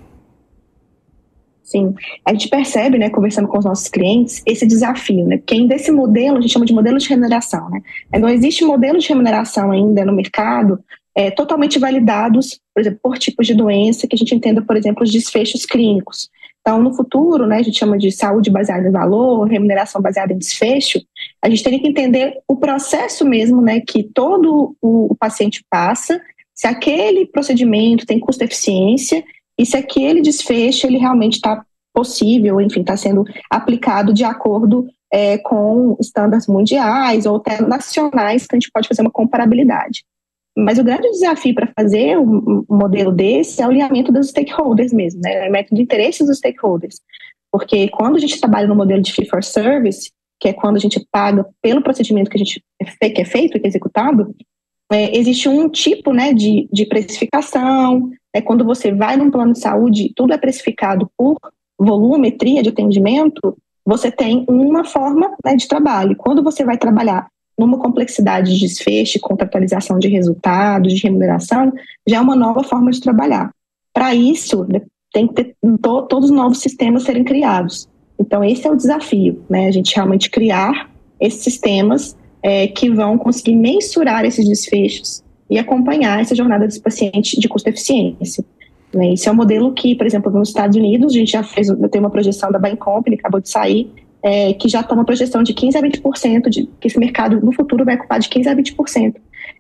Sim, 1.62 1.94
a 2.24 2.32
gente 2.32 2.48
percebe, 2.48 2.96
né, 2.96 3.10
conversando 3.10 3.46
com 3.46 3.58
os 3.58 3.64
nossos 3.64 3.88
clientes, 3.88 4.42
esse 4.46 4.66
desafio, 4.66 5.26
né, 5.26 5.36
porque 5.36 5.54
ainda 5.54 5.74
esse 5.74 5.92
modelo, 5.92 6.38
a 6.38 6.40
gente 6.40 6.52
chama 6.52 6.64
de 6.64 6.72
modelo 6.72 6.96
de 6.96 7.06
remuneração, 7.06 7.68
né, 7.68 7.82
não 8.18 8.28
existe 8.28 8.64
modelo 8.64 8.98
de 8.98 9.06
remuneração 9.06 9.70
ainda 9.70 10.02
no 10.02 10.14
mercado 10.14 10.82
é, 11.14 11.30
totalmente 11.30 11.78
validados, 11.78 12.60
por 12.72 12.80
exemplo, 12.80 13.00
por 13.02 13.18
tipos 13.18 13.46
de 13.46 13.52
doença, 13.52 14.06
que 14.06 14.14
a 14.14 14.18
gente 14.18 14.34
entenda, 14.34 14.62
por 14.62 14.76
exemplo, 14.76 15.02
os 15.02 15.10
desfechos 15.10 15.66
clínicos. 15.66 16.30
Então, 16.68 16.82
no 16.82 16.92
futuro, 16.92 17.46
né, 17.46 17.56
a 17.56 17.62
gente 17.62 17.78
chama 17.78 17.96
de 17.96 18.12
saúde 18.12 18.50
baseada 18.50 18.86
em 18.86 18.92
valor, 18.92 19.48
remuneração 19.48 20.02
baseada 20.02 20.34
em 20.34 20.38
desfecho, 20.38 21.00
a 21.40 21.48
gente 21.48 21.64
teria 21.64 21.80
que 21.80 21.88
entender 21.88 22.42
o 22.46 22.56
processo 22.56 23.24
mesmo, 23.24 23.62
né, 23.62 23.80
que 23.80 24.02
todo 24.02 24.76
o, 24.78 25.10
o 25.10 25.16
paciente 25.16 25.64
passa, 25.70 26.20
se 26.54 26.66
aquele 26.66 27.24
procedimento 27.24 28.04
tem 28.04 28.20
custo-eficiência 28.20 29.24
e 29.58 29.64
se 29.64 29.78
aquele 29.78 30.20
desfecho 30.20 30.86
ele 30.86 30.98
realmente 30.98 31.36
está 31.36 31.64
possível, 31.94 32.60
enfim, 32.60 32.82
está 32.82 32.98
sendo 32.98 33.24
aplicado 33.50 34.12
de 34.12 34.24
acordo 34.24 34.86
é, 35.10 35.38
com 35.38 35.96
estándares 35.98 36.46
mundiais 36.46 37.24
ou 37.24 37.36
até 37.36 37.62
nacionais, 37.62 38.46
que 38.46 38.54
a 38.54 38.58
gente 38.58 38.70
pode 38.70 38.88
fazer 38.88 39.00
uma 39.00 39.10
comparabilidade. 39.10 40.04
Mas 40.58 40.78
o 40.78 40.84
grande 40.84 41.08
desafio 41.10 41.54
para 41.54 41.72
fazer 41.78 42.18
um, 42.18 42.64
modelo 42.68 43.12
desse 43.12 43.62
é 43.62 43.66
o 43.66 43.70
alinhamento 43.70 44.10
dos 44.10 44.30
stakeholders 44.30 44.92
mesmo, 44.92 45.20
né? 45.20 45.30
o 45.30 45.36
alinhamento 45.38 45.74
de 45.74 45.80
interesses 45.80 46.26
dos 46.26 46.38
stakeholders. 46.38 47.00
Porque 47.50 47.88
quando 47.88 48.16
a 48.16 48.18
gente 48.18 48.40
trabalha 48.40 48.66
no 48.66 48.74
modelo 48.74 49.00
de 49.00 49.12
fee 49.12 49.28
for 49.28 49.42
service, 49.42 50.10
que 50.40 50.48
é 50.48 50.52
quando 50.52 50.76
a 50.76 50.80
gente 50.80 51.04
paga 51.12 51.46
pelo 51.62 51.82
procedimento 51.82 52.30
que 52.30 52.36
a 52.36 52.44
gente 52.44 52.62
que 52.80 53.20
é 53.20 53.24
feito, 53.24 53.58
que 53.58 53.66
é 53.66 53.68
executado, 53.68 54.34
é, 54.90 55.16
existe 55.16 55.48
um 55.48 55.68
tipo 55.68 56.12
né, 56.12 56.32
de, 56.32 56.68
de 56.72 56.86
precificação. 56.86 58.10
É, 58.34 58.40
quando 58.40 58.64
você 58.64 58.92
vai 58.92 59.16
num 59.16 59.30
plano 59.30 59.52
de 59.52 59.60
saúde, 59.60 60.12
tudo 60.14 60.32
é 60.32 60.38
precificado 60.38 61.10
por 61.16 61.38
volumetria 61.78 62.62
de 62.62 62.70
atendimento, 62.70 63.56
você 63.84 64.10
tem 64.10 64.44
uma 64.48 64.84
forma 64.84 65.36
né, 65.44 65.54
de 65.54 65.68
trabalho. 65.68 66.16
Quando 66.16 66.42
você 66.42 66.64
vai 66.64 66.76
trabalhar 66.76 67.28
numa 67.58 67.78
complexidade 67.78 68.54
de 68.54 68.60
desfecho, 68.60 69.18
contratualização 69.20 69.98
de 69.98 70.08
resultados, 70.08 70.94
de 70.94 71.02
remuneração, 71.02 71.72
já 72.06 72.18
é 72.18 72.20
uma 72.20 72.36
nova 72.36 72.62
forma 72.62 72.90
de 72.90 73.00
trabalhar. 73.00 73.50
Para 73.92 74.14
isso, 74.14 74.66
tem 75.12 75.26
que 75.26 75.34
ter 75.34 75.56
to, 75.82 76.02
todos 76.02 76.30
os 76.30 76.36
novos 76.36 76.60
sistemas 76.60 77.02
serem 77.02 77.24
criados. 77.24 77.88
Então, 78.18 78.44
esse 78.44 78.66
é 78.66 78.70
o 78.70 78.76
desafio, 78.76 79.42
né? 79.48 79.66
A 79.66 79.70
gente 79.70 79.94
realmente 79.94 80.30
criar 80.30 80.90
esses 81.20 81.42
sistemas 81.42 82.16
é, 82.42 82.68
que 82.68 82.90
vão 82.90 83.18
conseguir 83.18 83.56
mensurar 83.56 84.24
esses 84.24 84.48
desfechos 84.48 85.22
e 85.50 85.58
acompanhar 85.58 86.20
essa 86.20 86.34
jornada 86.34 86.66
desse 86.66 86.80
paciente 86.80 87.40
de 87.40 87.48
custo-eficiência. 87.48 88.44
Né? 88.94 89.14
Esse 89.14 89.28
é 89.28 89.32
um 89.32 89.34
modelo 89.34 89.72
que, 89.72 89.94
por 89.94 90.06
exemplo, 90.06 90.30
nos 90.30 90.48
Estados 90.48 90.76
Unidos, 90.76 91.12
a 91.12 91.18
gente 91.18 91.32
já 91.32 91.42
fez, 91.42 91.68
tem 91.90 92.00
uma 92.00 92.10
projeção 92.10 92.50
da 92.50 92.58
Bain 92.58 92.76
Company, 92.76 93.16
acabou 93.16 93.40
de 93.40 93.48
sair, 93.48 93.90
é, 94.22 94.52
que 94.54 94.68
já 94.68 94.80
está 94.80 94.94
uma 94.94 95.04
projeção 95.04 95.42
de 95.42 95.54
15% 95.54 95.76
a 95.76 95.82
20%, 95.82 96.48
de, 96.48 96.68
que 96.80 96.88
esse 96.88 96.98
mercado 96.98 97.40
no 97.40 97.52
futuro 97.52 97.84
vai 97.84 97.96
ocupar 97.96 98.18
de 98.18 98.28
15% 98.28 98.46
a 98.48 98.56
20% 98.56 99.14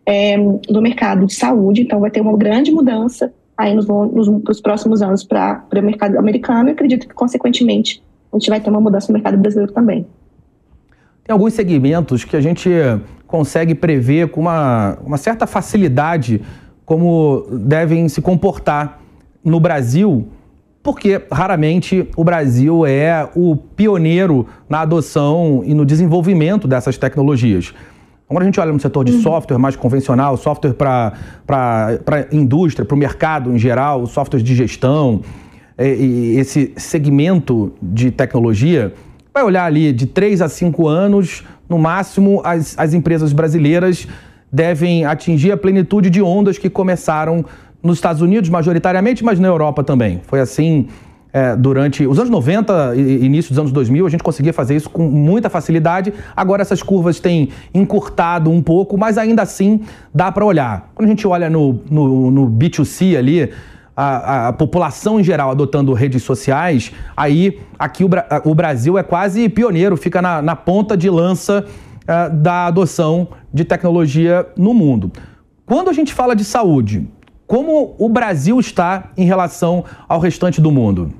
é, 0.06 0.36
do 0.68 0.82
mercado 0.82 1.26
de 1.26 1.34
saúde, 1.34 1.82
então 1.82 2.00
vai 2.00 2.10
ter 2.10 2.20
uma 2.20 2.36
grande 2.36 2.70
mudança 2.70 3.32
aí 3.56 3.74
nos, 3.74 3.86
nos, 3.86 4.28
nos 4.28 4.60
próximos 4.60 5.02
anos 5.02 5.24
para 5.24 5.64
o 5.72 5.82
mercado 5.82 6.18
americano 6.18 6.68
e 6.68 6.72
acredito 6.72 7.08
que, 7.08 7.14
consequentemente, 7.14 8.02
a 8.32 8.38
gente 8.38 8.48
vai 8.48 8.60
ter 8.60 8.70
uma 8.70 8.80
mudança 8.80 9.08
no 9.08 9.14
mercado 9.14 9.36
brasileiro 9.36 9.72
também. 9.72 10.06
Tem 11.24 11.32
alguns 11.32 11.52
segmentos 11.52 12.24
que 12.24 12.36
a 12.36 12.40
gente 12.40 12.70
consegue 13.26 13.74
prever 13.74 14.28
com 14.28 14.40
uma, 14.40 14.98
uma 15.04 15.18
certa 15.18 15.46
facilidade 15.46 16.40
como 16.86 17.46
devem 17.50 18.08
se 18.08 18.22
comportar 18.22 18.98
no 19.44 19.60
Brasil, 19.60 20.26
porque 20.82 21.20
raramente 21.30 22.08
o 22.16 22.24
Brasil 22.24 22.86
é 22.86 23.28
o 23.34 23.56
pioneiro 23.56 24.46
na 24.68 24.80
adoção 24.80 25.62
e 25.64 25.74
no 25.74 25.84
desenvolvimento 25.84 26.66
dessas 26.68 26.96
tecnologias. 26.96 27.74
Quando 28.26 28.42
a 28.42 28.44
gente 28.44 28.60
olha 28.60 28.72
no 28.72 28.78
setor 28.78 29.04
de 29.04 29.12
uhum. 29.12 29.22
software 29.22 29.58
mais 29.58 29.74
convencional, 29.74 30.36
software 30.36 30.74
para 30.74 31.14
a 31.46 32.34
indústria, 32.34 32.84
para 32.84 32.94
o 32.94 32.98
mercado 32.98 33.50
em 33.52 33.58
geral, 33.58 34.06
softwares 34.06 34.44
de 34.44 34.54
gestão, 34.54 35.22
é, 35.78 35.94
e 35.94 36.36
esse 36.38 36.72
segmento 36.76 37.72
de 37.80 38.10
tecnologia, 38.10 38.92
vai 39.32 39.44
olhar 39.44 39.64
ali 39.64 39.92
de 39.92 40.06
3 40.06 40.42
a 40.42 40.48
5 40.48 40.86
anos, 40.86 41.44
no 41.68 41.78
máximo, 41.78 42.42
as, 42.44 42.78
as 42.78 42.92
empresas 42.92 43.32
brasileiras 43.32 44.06
devem 44.52 45.04
atingir 45.04 45.52
a 45.52 45.56
plenitude 45.56 46.10
de 46.10 46.22
ondas 46.22 46.58
que 46.58 46.68
começaram 46.68 47.44
nos 47.82 47.98
Estados 47.98 48.22
Unidos, 48.22 48.50
majoritariamente, 48.50 49.24
mas 49.24 49.38
na 49.38 49.48
Europa 49.48 49.84
também. 49.84 50.20
Foi 50.26 50.40
assim 50.40 50.88
é, 51.32 51.54
durante 51.54 52.06
os 52.06 52.18
anos 52.18 52.30
90 52.30 52.94
e 52.96 53.24
início 53.24 53.50
dos 53.50 53.58
anos 53.58 53.72
2000, 53.72 54.06
a 54.06 54.10
gente 54.10 54.22
conseguia 54.22 54.52
fazer 54.52 54.76
isso 54.76 54.88
com 54.88 55.08
muita 55.08 55.50
facilidade. 55.50 56.12
Agora 56.36 56.62
essas 56.62 56.82
curvas 56.82 57.20
têm 57.20 57.50
encurtado 57.72 58.50
um 58.50 58.62
pouco, 58.62 58.96
mas 58.96 59.18
ainda 59.18 59.42
assim 59.42 59.82
dá 60.14 60.32
para 60.32 60.44
olhar. 60.44 60.90
Quando 60.94 61.06
a 61.06 61.10
gente 61.10 61.26
olha 61.26 61.50
no, 61.50 61.80
no, 61.90 62.30
no 62.30 62.50
B2C 62.50 63.16
ali, 63.16 63.50
a, 63.96 64.48
a, 64.48 64.52
população 64.52 65.20
em 65.20 65.24
geral 65.24 65.50
adotando 65.50 65.92
redes 65.92 66.22
sociais, 66.22 66.92
aí 67.16 67.58
aqui 67.78 68.04
o, 68.04 68.10
o 68.44 68.54
Brasil 68.54 68.96
é 68.96 69.02
quase 69.02 69.48
pioneiro, 69.48 69.96
fica 69.96 70.22
na, 70.22 70.40
na 70.40 70.54
ponta 70.54 70.96
de 70.96 71.10
lança 71.10 71.66
uh, 72.04 72.34
da 72.34 72.66
adoção 72.66 73.28
de 73.52 73.64
tecnologia 73.64 74.46
no 74.56 74.72
mundo. 74.72 75.10
Quando 75.66 75.90
a 75.90 75.92
gente 75.92 76.14
fala 76.14 76.34
de 76.34 76.44
saúde, 76.44 77.06
como 77.48 77.96
o 77.98 78.10
Brasil 78.10 78.60
está 78.60 79.10
em 79.16 79.24
relação 79.24 79.82
ao 80.06 80.20
restante 80.20 80.60
do 80.60 80.70
mundo? 80.70 81.10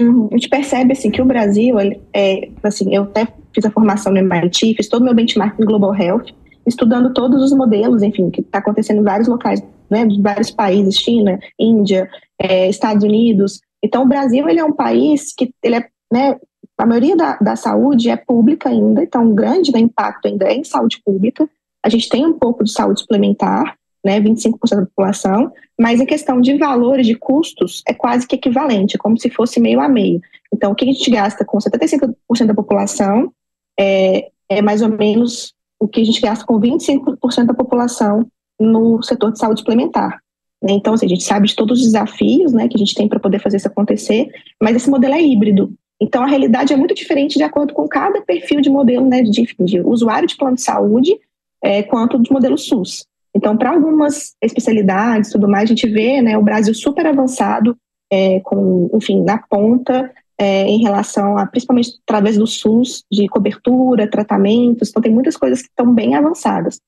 Uhum. 0.00 0.28
A 0.32 0.34
gente 0.34 0.48
percebe 0.48 0.92
assim 0.92 1.10
que 1.10 1.20
o 1.20 1.26
Brasil, 1.26 1.76
é, 2.12 2.48
assim, 2.62 2.94
eu 2.94 3.02
até 3.02 3.28
fiz 3.54 3.64
a 3.66 3.70
formação 3.70 4.12
no 4.12 4.18
MIT, 4.18 4.74
fiz 4.74 4.88
todo 4.88 5.02
o 5.02 5.04
meu 5.04 5.14
benchmark 5.14 5.58
no 5.58 5.66
Global 5.66 5.94
Health, 5.94 6.34
estudando 6.66 7.12
todos 7.12 7.42
os 7.42 7.52
modelos, 7.52 8.02
enfim, 8.02 8.30
que 8.30 8.40
está 8.40 8.58
acontecendo 8.58 9.00
em 9.00 9.04
vários 9.04 9.28
locais, 9.28 9.62
né, 9.90 10.06
de 10.06 10.20
vários 10.20 10.50
países, 10.50 10.96
China, 10.96 11.38
Índia, 11.58 12.08
é, 12.38 12.68
Estados 12.68 13.04
Unidos. 13.04 13.60
Então, 13.82 14.04
o 14.04 14.08
Brasil 14.08 14.48
ele 14.48 14.58
é 14.58 14.64
um 14.64 14.72
país 14.72 15.34
que 15.34 15.52
ele 15.62 15.76
é, 15.76 15.86
né, 16.10 16.36
a 16.78 16.86
maioria 16.86 17.14
da, 17.14 17.36
da 17.36 17.56
saúde 17.56 18.08
é 18.08 18.16
pública 18.16 18.70
ainda, 18.70 19.02
então, 19.02 19.22
um 19.22 19.34
grande 19.34 19.70
impacto 19.78 20.28
ainda 20.28 20.46
é 20.46 20.54
em 20.54 20.64
saúde 20.64 21.00
pública. 21.04 21.46
A 21.82 21.90
gente 21.90 22.08
tem 22.08 22.24
um 22.26 22.32
pouco 22.32 22.64
de 22.64 22.72
saúde 22.72 23.00
suplementar, 23.00 23.76
né, 24.06 24.20
25% 24.20 24.52
da 24.70 24.86
população, 24.86 25.52
mas 25.76 26.00
em 26.00 26.06
questão 26.06 26.40
de 26.40 26.56
valores, 26.56 27.04
de 27.04 27.16
custos, 27.16 27.82
é 27.88 27.92
quase 27.92 28.24
que 28.24 28.36
equivalente, 28.36 28.94
é 28.94 28.98
como 28.98 29.18
se 29.18 29.28
fosse 29.28 29.58
meio 29.58 29.80
a 29.80 29.88
meio. 29.88 30.20
Então, 30.54 30.70
o 30.70 30.74
que 30.76 30.84
a 30.84 30.92
gente 30.92 31.10
gasta 31.10 31.44
com 31.44 31.58
75% 31.58 32.14
da 32.46 32.54
população 32.54 33.32
é, 33.78 34.28
é 34.48 34.62
mais 34.62 34.80
ou 34.80 34.88
menos 34.88 35.52
o 35.80 35.88
que 35.88 36.00
a 36.00 36.04
gente 36.04 36.20
gasta 36.20 36.46
com 36.46 36.60
25% 36.60 37.46
da 37.46 37.52
população 37.52 38.24
no 38.60 39.02
setor 39.02 39.32
de 39.32 39.40
saúde 39.40 39.58
suplementar. 39.58 40.20
Né? 40.62 40.72
Então, 40.74 40.94
assim, 40.94 41.06
a 41.06 41.08
gente 41.08 41.24
sabe 41.24 41.48
de 41.48 41.56
todos 41.56 41.80
os 41.80 41.86
desafios 41.86 42.52
né, 42.52 42.68
que 42.68 42.76
a 42.76 42.78
gente 42.78 42.94
tem 42.94 43.08
para 43.08 43.18
poder 43.18 43.40
fazer 43.40 43.56
isso 43.56 43.66
acontecer, 43.66 44.30
mas 44.62 44.76
esse 44.76 44.88
modelo 44.88 45.14
é 45.14 45.20
híbrido. 45.20 45.74
Então, 46.00 46.22
a 46.22 46.26
realidade 46.26 46.72
é 46.72 46.76
muito 46.76 46.94
diferente 46.94 47.38
de 47.38 47.42
acordo 47.42 47.74
com 47.74 47.88
cada 47.88 48.22
perfil 48.22 48.60
de 48.60 48.70
modelo 48.70 49.04
né, 49.04 49.22
de, 49.22 49.44
de 49.58 49.80
usuário 49.80 50.28
de 50.28 50.36
plano 50.36 50.54
de 50.54 50.62
saúde, 50.62 51.18
é, 51.60 51.82
quanto 51.82 52.18
do 52.18 52.32
modelo 52.32 52.56
SUS. 52.56 53.04
Então, 53.36 53.54
para 53.54 53.70
algumas 53.70 54.34
especialidades 54.42 55.30
tudo 55.30 55.46
mais, 55.46 55.64
a 55.64 55.66
gente 55.66 55.86
vê 55.86 56.22
né, 56.22 56.38
o 56.38 56.42
Brasil 56.42 56.72
super 56.72 57.06
avançado, 57.06 57.76
é, 58.10 58.40
com, 58.40 58.88
enfim, 58.94 59.22
na 59.22 59.36
ponta, 59.36 60.10
é, 60.38 60.66
em 60.66 60.82
relação 60.82 61.36
a, 61.36 61.44
principalmente 61.44 61.90
através 62.08 62.38
do 62.38 62.46
SUS, 62.46 63.04
de 63.12 63.28
cobertura, 63.28 64.10
tratamentos, 64.10 64.88
então 64.88 65.02
tem 65.02 65.12
muitas 65.12 65.36
coisas 65.36 65.60
que 65.60 65.68
estão 65.68 65.92
bem 65.92 66.14
avançadas. 66.14 66.80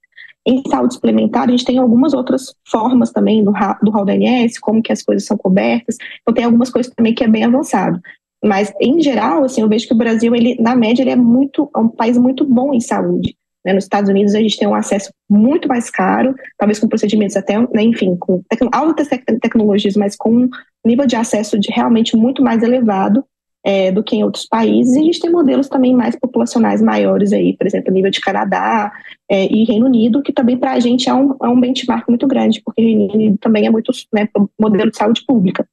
Em 0.46 0.62
saúde 0.66 0.94
suplementar, 0.94 1.46
a 1.46 1.50
gente 1.50 1.66
tem 1.66 1.76
algumas 1.76 2.14
outras 2.14 2.54
formas 2.66 3.12
também 3.12 3.44
do, 3.44 3.52
do 3.82 3.90
hall 3.90 4.06
ANS, 4.08 4.58
como 4.58 4.82
que 4.82 4.92
as 4.92 5.02
coisas 5.02 5.26
são 5.26 5.36
cobertas, 5.36 5.96
então 6.22 6.32
tem 6.32 6.44
algumas 6.44 6.70
coisas 6.70 6.90
também 6.94 7.14
que 7.14 7.24
é 7.24 7.28
bem 7.28 7.44
avançado. 7.44 8.00
Mas, 8.42 8.72
em 8.80 9.02
geral, 9.02 9.44
assim, 9.44 9.60
eu 9.60 9.68
vejo 9.68 9.86
que 9.86 9.92
o 9.92 9.98
Brasil, 9.98 10.34
ele, 10.34 10.56
na 10.58 10.74
média, 10.74 11.02
ele 11.02 11.10
é, 11.10 11.16
muito, 11.16 11.68
é 11.76 11.78
um 11.78 11.88
país 11.88 12.16
muito 12.16 12.46
bom 12.46 12.72
em 12.72 12.80
saúde. 12.80 13.36
Né? 13.64 13.72
Nos 13.72 13.84
Estados 13.84 14.08
Unidos 14.08 14.34
a 14.34 14.40
gente 14.40 14.58
tem 14.58 14.68
um 14.68 14.74
acesso 14.74 15.12
muito 15.28 15.68
mais 15.68 15.90
caro, 15.90 16.34
talvez 16.56 16.78
com 16.78 16.88
procedimentos 16.88 17.36
até, 17.36 17.58
né, 17.58 17.82
enfim, 17.82 18.16
com 18.16 18.42
altas 18.72 19.08
tec 19.08 19.24
tecnologias, 19.40 19.96
mas 19.96 20.16
com 20.16 20.30
um 20.30 20.50
nível 20.84 21.06
de 21.06 21.16
acesso 21.16 21.58
de 21.58 21.70
realmente 21.70 22.16
muito 22.16 22.42
mais 22.42 22.62
elevado 22.62 23.24
é, 23.64 23.90
do 23.92 24.02
que 24.02 24.16
em 24.16 24.24
outros 24.24 24.46
países. 24.46 24.94
E 24.94 25.00
a 25.00 25.02
gente 25.02 25.20
tem 25.20 25.30
modelos 25.30 25.68
também 25.68 25.94
mais 25.94 26.16
populacionais 26.16 26.80
maiores 26.80 27.32
aí, 27.32 27.56
por 27.56 27.66
exemplo, 27.66 27.92
nível 27.92 28.10
de 28.10 28.20
Canadá 28.20 28.90
é, 29.28 29.46
e 29.52 29.64
Reino 29.64 29.86
Unido, 29.86 30.22
que 30.22 30.32
também 30.32 30.56
para 30.56 30.72
a 30.72 30.80
gente 30.80 31.08
é 31.08 31.14
um, 31.14 31.36
é 31.42 31.48
um 31.48 31.60
benchmark 31.60 32.08
muito 32.08 32.26
grande, 32.26 32.62
porque 32.64 32.80
Reino 32.80 33.12
Unido 33.12 33.38
também 33.38 33.66
é 33.66 33.70
muito 33.70 33.92
né, 34.12 34.28
modelo 34.58 34.90
de 34.90 34.96
saúde 34.96 35.24
pública. 35.26 35.68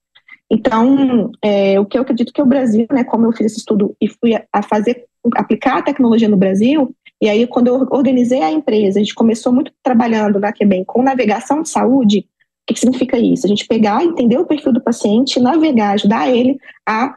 Então, 0.50 1.32
é, 1.42 1.80
o 1.80 1.86
que 1.86 1.98
eu 1.98 2.04
acredito 2.04 2.32
que 2.32 2.42
o 2.42 2.46
Brasil, 2.46 2.86
né, 2.92 3.04
como 3.04 3.26
eu 3.26 3.32
fiz 3.32 3.48
esse 3.48 3.60
estudo 3.60 3.96
e 4.00 4.08
fui 4.08 4.34
a 4.52 4.62
fazer, 4.62 5.06
aplicar 5.36 5.78
a 5.78 5.82
tecnologia 5.82 6.30
no 6.30 6.38
Brasil, 6.38 6.94
e 7.22 7.30
aí, 7.30 7.48
quando 7.48 7.68
eu 7.68 7.88
organizei 7.92 8.42
a 8.42 8.52
empresa, 8.52 9.00
a 9.00 9.04
gente 9.04 9.16
começou 9.16 9.54
muito 9.54 9.72
trabalhando 9.82 10.40
na 10.40 10.52
Quebem 10.52 10.84
com 10.84 11.02
navegação 11.02 11.62
de 11.62 11.70
saúde. 11.70 12.20
O 12.20 12.68
que, 12.68 12.74
que 12.74 12.80
significa 12.80 13.18
isso? 13.18 13.46
A 13.46 13.50
gente 13.50 13.66
pegar, 13.68 14.04
entender 14.04 14.38
o 14.38 14.46
perfil 14.46 14.74
do 14.74 14.82
paciente, 14.82 15.40
navegar, 15.40 15.92
ajudar 15.92 16.30
ele 16.30 16.58
a 16.86 17.16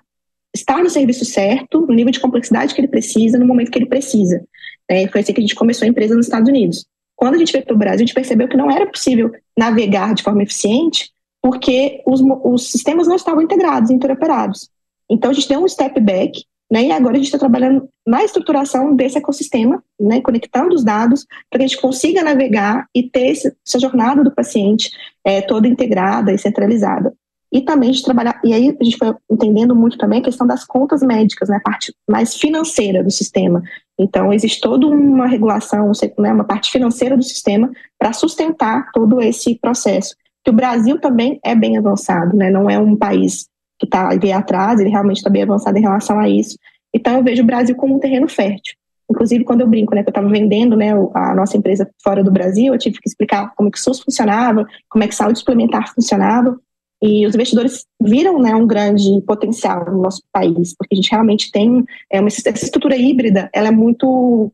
estar 0.55 0.83
no 0.83 0.89
serviço 0.89 1.25
certo, 1.25 1.81
no 1.81 1.95
nível 1.95 2.13
de 2.13 2.21
complexidade 2.21 2.75
que 2.75 2.81
ele 2.81 2.89
precisa, 2.89 3.39
no 3.39 3.47
momento 3.47 3.71
que 3.71 3.79
ele 3.79 3.87
precisa. 3.87 4.45
É, 4.89 5.07
foi 5.09 5.21
assim 5.21 5.33
que 5.33 5.41
a 5.41 5.43
gente 5.43 5.55
começou 5.55 5.85
a 5.85 5.89
empresa 5.89 6.15
nos 6.15 6.27
Estados 6.27 6.49
Unidos. 6.49 6.87
Quando 7.17 7.35
a 7.35 7.39
gente 7.39 7.53
veio 7.53 7.65
para 7.65 7.75
o 7.75 7.79
Brasil, 7.79 7.97
a 7.97 8.07
gente 8.07 8.15
percebeu 8.15 8.49
que 8.49 8.57
não 8.57 8.71
era 8.71 8.87
possível 8.87 9.33
navegar 9.59 10.15
de 10.15 10.23
forma 10.23 10.43
eficiente, 10.43 11.11
porque 11.43 12.03
os, 12.07 12.21
os 12.45 12.71
sistemas 12.71 13.09
não 13.09 13.17
estavam 13.17 13.43
integrados, 13.43 13.91
interoperados. 13.91 14.71
Então, 15.11 15.31
a 15.31 15.35
gente 15.35 15.49
deu 15.49 15.61
um 15.61 15.69
step 15.69 16.01
back 16.01 16.45
né? 16.71 16.85
E 16.85 16.93
agora 16.93 17.15
a 17.15 17.17
gente 17.17 17.27
está 17.27 17.39
trabalhando 17.39 17.89
na 18.07 18.23
estruturação 18.23 18.95
desse 18.95 19.17
ecossistema, 19.17 19.83
né? 19.99 20.21
conectando 20.21 20.75
os 20.75 20.85
dados 20.85 21.27
para 21.51 21.59
que 21.59 21.65
a 21.65 21.67
gente 21.67 21.81
consiga 21.81 22.23
navegar 22.23 22.87
e 22.95 23.03
ter 23.03 23.29
esse, 23.29 23.55
essa 23.67 23.79
jornada 23.79 24.23
do 24.23 24.35
paciente 24.35 24.91
é, 25.25 25.41
toda 25.41 25.67
integrada 25.67 26.33
e 26.33 26.39
centralizada. 26.39 27.15
E 27.51 27.63
também 27.63 27.93
gente 27.93 28.05
trabalhar, 28.05 28.39
e 28.45 28.53
aí 28.53 28.77
a 28.79 28.85
gente 28.85 28.99
foi 28.99 29.15
entendendo 29.31 29.75
muito 29.75 29.97
também 29.97 30.21
a 30.21 30.25
questão 30.25 30.47
das 30.47 30.67
contas 30.67 31.03
médicas, 31.03 31.49
né, 31.49 31.57
a 31.57 31.61
parte 31.61 31.95
mais 32.07 32.35
financeira 32.37 33.03
do 33.03 33.11
sistema. 33.11 33.63
Então, 33.99 34.35
existe 34.35 34.61
toda 34.61 34.87
uma 34.87 35.27
regulação, 35.27 35.91
né, 36.19 36.31
uma 36.31 36.45
parte 36.45 36.71
financeira 36.71 37.17
do 37.17 37.23
sistema 37.23 37.71
para 37.99 38.13
sustentar 38.13 38.91
todo 38.93 39.23
esse 39.23 39.55
processo. 39.59 40.15
Que 40.45 40.51
o 40.51 40.55
Brasil 40.55 41.01
também 41.01 41.41
é 41.43 41.55
bem 41.55 41.79
avançado, 41.79 42.37
né, 42.37 42.51
não 42.51 42.69
é 42.69 42.79
um 42.79 42.95
país 42.95 43.49
que 43.79 43.87
está 43.87 44.09
ali 44.09 44.33
atrás, 44.33 44.81
ele 44.81 44.91
realmente 44.91 45.19
está 45.19 45.31
bem 45.31 45.43
avançado 45.43 45.77
em 45.79 45.83
relação 45.83 46.19
a 46.19 46.29
isso. 46.29 46.59
Então, 46.95 47.17
eu 47.17 47.25
vejo 47.25 47.43
o 47.43 47.47
Brasil 47.47 47.77
como 47.77 47.95
um 47.95 47.99
terreno 47.99 48.29
fértil. 48.29 48.75
Inclusive, 49.11 49.45
quando 49.45 49.63
eu 49.63 49.67
brinco, 49.67 49.95
né, 49.95 50.03
que 50.03 50.09
eu 50.09 50.13
estava 50.13 50.29
vendendo 50.29 50.77
né, 50.77 50.93
a 51.15 51.35
nossa 51.35 51.57
empresa 51.57 51.89
fora 52.03 52.23
do 52.23 52.31
Brasil, 52.31 52.75
eu 52.75 52.79
tive 52.79 52.99
que 52.99 53.09
explicar 53.09 53.55
como 53.57 53.71
que 53.71 53.79
o 53.79 53.81
SUS 53.81 54.01
funcionava, 54.01 54.67
como 54.89 55.03
é 55.03 55.09
que 55.09 55.15
saúde 55.15 55.39
suplementar 55.39 55.95
funcionava, 55.95 56.59
e 57.01 57.27
os 57.27 57.35
investidores 57.35 57.87
viram 58.03 58.39
né, 58.41 58.55
um 58.55 58.67
grande 58.67 59.23
potencial 59.27 59.85
no 59.87 60.03
nosso 60.03 60.23
país, 60.33 60.75
porque 60.77 60.95
a 60.95 60.97
gente 60.97 61.11
realmente 61.11 61.51
tem 61.51 61.85
é, 62.11 62.21
uma, 62.21 62.29
essa 62.29 62.51
estrutura 62.51 62.97
híbrida, 62.97 63.49
ela 63.55 63.69
é 63.69 63.71
muito 63.71 64.53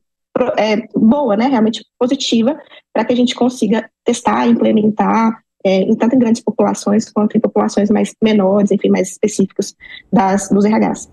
é, 0.56 0.86
boa, 0.94 1.36
né, 1.36 1.46
realmente 1.46 1.84
positiva, 1.98 2.58
para 2.92 3.04
que 3.04 3.12
a 3.12 3.16
gente 3.16 3.34
consiga 3.34 3.88
testar, 4.04 4.46
implementar, 4.46 5.42
é, 5.64 5.86
tanto 5.98 6.14
em 6.14 6.18
grandes 6.18 6.42
populações 6.42 7.10
quanto 7.10 7.36
em 7.36 7.40
populações 7.40 7.88
mais 7.90 8.14
menores, 8.22 8.70
enfim, 8.70 8.90
mais 8.90 9.10
específicas 9.10 9.74
das, 10.12 10.48
dos 10.50 10.64
RHs. 10.64 11.08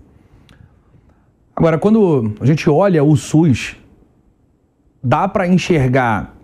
Agora, 1.56 1.78
quando 1.78 2.34
a 2.40 2.46
gente 2.46 2.68
olha 2.68 3.02
o 3.02 3.16
SUS, 3.16 3.76
dá 5.02 5.26
para 5.26 5.46
enxergar 5.46 6.34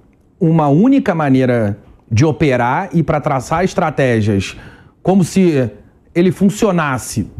uma 0.40 0.68
única 0.68 1.14
maneira 1.14 1.78
de 2.10 2.24
operar 2.24 2.88
e 2.94 3.02
para 3.02 3.20
traçar 3.20 3.64
estratégias 3.64 4.56
como 5.02 5.24
se 5.24 5.70
ele 6.14 6.32
funcionasse 6.32 7.30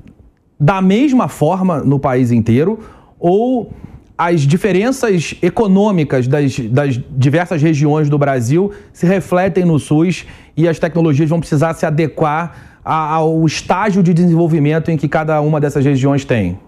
da 0.61 0.83
mesma 0.83 1.29
forma 1.29 1.81
no 1.81 1.99
país 1.99 2.31
inteiro 2.31 2.79
ou 3.19 3.73
as 4.19 4.41
diferenças 4.41 5.37
econômicas 5.41 6.27
das, 6.27 6.59
das, 6.59 7.01
diversas 7.09 7.63
regiões 7.63 8.11
do 8.11 8.19
Brasil 8.19 8.73
se 8.93 9.07
refletem 9.07 9.65
no 9.65 9.79
SUS 9.79 10.27
e 10.57 10.67
as 10.67 10.77
tecnologias 10.77 11.31
vão 11.31 11.39
precisar 11.39 11.73
se 11.75 11.87
adequar 11.87 12.81
ao 12.85 13.47
estágio 13.47 14.03
de 14.03 14.13
desenvolvimento 14.13 14.91
em 14.91 14.97
que 14.97 15.07
cada 15.07 15.41
uma 15.41 15.61
dessas 15.61 15.85
regiões 15.85 16.25
tem? 16.25 16.59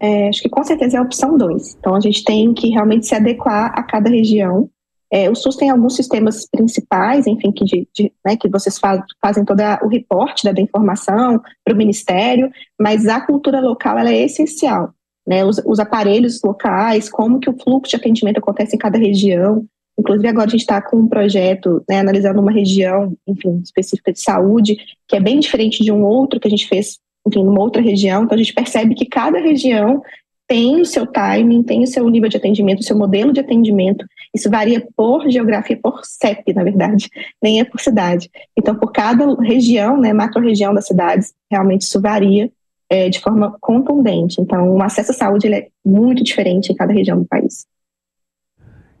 É, 0.00 0.28
acho 0.28 0.42
que 0.42 0.48
com 0.48 0.64
certeza 0.64 0.96
é 0.96 0.98
a 0.98 1.02
opção 1.02 1.38
2. 1.38 1.76
Então 1.78 1.94
a 1.94 2.00
gente 2.00 2.24
tem 2.24 2.52
que 2.52 2.68
realmente 2.70 3.06
se 3.06 3.14
adequar 3.14 3.72
a 3.74 3.82
cada 3.82 4.10
região. 4.10 4.68
É, 5.12 5.30
o 5.30 5.36
SUS 5.36 5.54
tem 5.54 5.70
alguns 5.70 5.94
sistemas 5.94 6.48
principais, 6.50 7.28
enfim, 7.28 7.52
que, 7.52 7.64
de, 7.64 7.88
de, 7.94 8.12
né, 8.24 8.36
que 8.36 8.48
vocês 8.48 8.76
faz, 8.76 9.00
fazem 9.22 9.44
todo 9.44 9.60
o 9.82 9.88
reporte 9.88 10.44
da, 10.44 10.50
da 10.50 10.60
informação 10.60 11.40
para 11.64 11.74
o 11.74 11.76
Ministério, 11.76 12.50
mas 12.80 13.06
a 13.06 13.20
cultura 13.20 13.60
local 13.60 13.96
ela 13.96 14.10
é 14.10 14.24
essencial. 14.24 14.92
Né, 15.26 15.44
os, 15.44 15.60
os, 15.64 15.80
aparelhos 15.80 16.40
locais, 16.42 17.08
como 17.10 17.40
que 17.40 17.50
o 17.50 17.56
fluxo 17.58 17.90
de 17.90 17.96
atendimento 17.96 18.38
acontece 18.38 18.76
em 18.76 18.78
cada 18.78 18.96
região. 18.96 19.64
Inclusive 19.98 20.28
agora 20.28 20.46
a 20.46 20.50
gente 20.50 20.60
está 20.60 20.80
com 20.80 20.98
um 20.98 21.08
projeto 21.08 21.82
né, 21.88 21.98
analisando 21.98 22.40
uma 22.40 22.52
região, 22.52 23.12
enfim, 23.26 23.60
específica 23.64 24.12
de 24.12 24.20
saúde, 24.20 24.76
que 25.08 25.16
é 25.16 25.20
bem 25.20 25.40
diferente 25.40 25.82
de 25.82 25.90
um 25.90 26.04
outro 26.04 26.38
que 26.38 26.46
a 26.46 26.50
gente 26.50 26.68
fez 26.68 26.98
enfim, 27.26 27.42
numa 27.42 27.60
outra 27.60 27.82
região. 27.82 28.22
Então 28.22 28.36
a 28.36 28.38
gente 28.38 28.54
percebe 28.54 28.94
que 28.94 29.04
cada 29.04 29.40
região 29.40 30.00
tem 30.46 30.80
o 30.80 30.84
seu 30.84 31.06
timing, 31.06 31.62
tem 31.62 31.82
o 31.82 31.86
seu 31.86 32.08
nível 32.08 32.28
de 32.28 32.36
atendimento, 32.36 32.80
o 32.80 32.84
seu 32.84 32.96
modelo 32.96 33.32
de 33.32 33.40
atendimento. 33.40 34.06
Isso 34.34 34.48
varia 34.48 34.86
por 34.96 35.28
geografia, 35.28 35.76
por 35.76 36.04
CEP, 36.04 36.52
na 36.54 36.62
verdade, 36.62 37.10
nem 37.42 37.60
é 37.60 37.64
por 37.64 37.80
cidade. 37.80 38.30
Então, 38.56 38.76
por 38.76 38.92
cada 38.92 39.34
região, 39.42 39.98
né, 39.98 40.12
macro-região 40.12 40.72
das 40.72 40.86
cidades, 40.86 41.34
realmente 41.50 41.82
isso 41.82 42.00
varia 42.00 42.50
é, 42.88 43.08
de 43.08 43.20
forma 43.20 43.56
contundente. 43.60 44.40
Então, 44.40 44.70
o 44.70 44.82
acesso 44.82 45.10
à 45.12 45.14
saúde 45.14 45.52
é 45.52 45.68
muito 45.84 46.22
diferente 46.22 46.72
em 46.72 46.74
cada 46.74 46.92
região 46.92 47.18
do 47.18 47.24
país. 47.24 47.66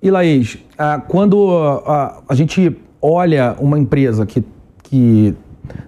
E, 0.02 0.10
Laís, 0.10 0.58
ah, 0.78 1.02
quando 1.06 1.48
ah, 1.86 2.22
a 2.28 2.34
gente 2.34 2.76
olha 3.00 3.56
uma 3.58 3.78
empresa 3.78 4.26
que, 4.26 4.44
que 4.82 5.34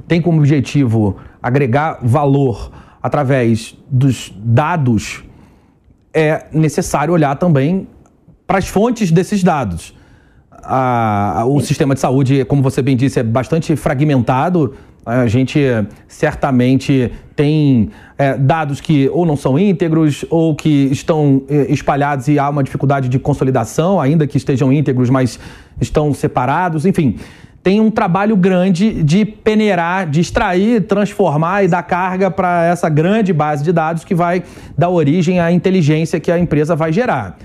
tem 0.06 0.20
como 0.20 0.38
objetivo 0.38 1.16
agregar 1.42 1.98
valor 2.02 2.70
através 3.02 3.76
dos 3.88 4.32
dados, 4.36 5.24
é 6.12 6.46
necessário 6.52 7.12
olhar 7.14 7.36
também 7.36 7.86
para 8.46 8.58
as 8.58 8.66
fontes 8.66 9.10
desses 9.10 9.42
dados. 9.42 9.94
O 11.46 11.60
sistema 11.60 11.94
de 11.94 12.00
saúde, 12.00 12.44
como 12.44 12.62
você 12.62 12.82
bem 12.82 12.96
disse, 12.96 13.20
é 13.20 13.22
bastante 13.22 13.76
fragmentado. 13.76 14.74
A 15.08 15.26
gente 15.26 15.58
certamente 16.06 17.10
tem 17.34 17.88
é, 18.18 18.36
dados 18.36 18.78
que 18.78 19.08
ou 19.08 19.24
não 19.24 19.38
são 19.38 19.58
íntegros 19.58 20.22
ou 20.28 20.54
que 20.54 20.68
estão 20.92 21.42
é, 21.48 21.72
espalhados 21.72 22.28
e 22.28 22.38
há 22.38 22.46
uma 22.50 22.62
dificuldade 22.62 23.08
de 23.08 23.18
consolidação, 23.18 23.98
ainda 23.98 24.26
que 24.26 24.36
estejam 24.36 24.70
íntegros, 24.70 25.08
mas 25.08 25.40
estão 25.80 26.12
separados. 26.12 26.84
Enfim, 26.84 27.16
tem 27.62 27.80
um 27.80 27.90
trabalho 27.90 28.36
grande 28.36 29.02
de 29.02 29.24
peneirar, 29.24 30.06
de 30.10 30.20
extrair, 30.20 30.82
transformar 30.82 31.64
e 31.64 31.68
dar 31.68 31.82
carga 31.84 32.30
para 32.30 32.66
essa 32.66 32.90
grande 32.90 33.32
base 33.32 33.64
de 33.64 33.72
dados 33.72 34.04
que 34.04 34.14
vai 34.14 34.42
dar 34.76 34.90
origem 34.90 35.40
à 35.40 35.50
inteligência 35.50 36.20
que 36.20 36.30
a 36.30 36.38
empresa 36.38 36.76
vai 36.76 36.92
gerar. 36.92 37.38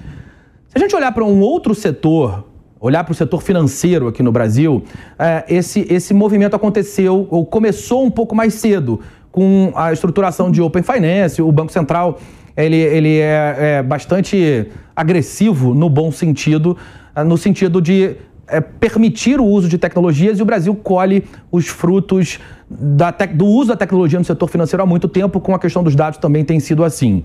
Se 0.67 0.78
a 0.78 0.80
gente 0.80 0.93
olhar 0.93 1.13
para 1.13 1.23
um 1.23 1.39
outro 1.39 1.73
setor, 1.73 2.45
olhar 2.84 3.02
para 3.06 3.13
o 3.13 3.15
setor 3.15 3.41
financeiro 3.41 4.10
aqui 4.10 4.22
no 4.22 4.30
Brasil, 4.30 4.84
é, 5.17 5.46
esse, 5.48 5.88
esse 5.89 6.13
movimento 6.13 6.54
aconteceu 6.54 7.26
ou 7.32 7.46
começou 7.46 8.04
um 8.04 8.12
pouco 8.12 8.36
mais 8.36 8.56
cedo 8.56 9.00
com 9.32 9.72
a 9.74 9.93
estruturação 9.93 10.52
de 10.52 10.62
Open 10.62 10.84
Finance, 10.84 11.41
o 11.41 11.50
Banco 11.50 11.72
Central 11.72 12.19
ele, 12.58 12.76
ele 12.76 13.19
é, 13.19 13.78
é 13.78 13.84
bastante 13.84 14.67
agressivo 14.93 15.74
no 15.74 15.89
bom 15.89 16.12
sentido, 16.12 16.78
no 17.26 17.38
sentido 17.38 17.82
de 17.82 18.17
é, 18.48 18.60
permitir 18.60 19.39
o 19.39 19.46
uso 19.46 19.69
de 19.69 19.78
tecnologias 19.78 20.38
e 20.38 20.41
o 20.41 20.46
Brasil 20.46 20.76
colhe 20.76 21.24
os 21.50 21.69
frutos 21.69 22.38
do 22.69 23.46
uso 23.46 23.69
da 23.69 23.78
tecnologia 23.78 24.19
no 24.19 24.26
setor 24.26 24.50
financeiro 24.50 24.84
há 24.84 24.86
muito 24.86 25.08
tempo, 25.08 25.39
com 25.39 25.56
a 25.56 25.60
questão 25.60 25.84
dos 25.84 25.96
dados 25.96 26.19
também 26.19 26.43
tem 26.43 26.60
sido 26.60 26.84
assim. 26.84 27.24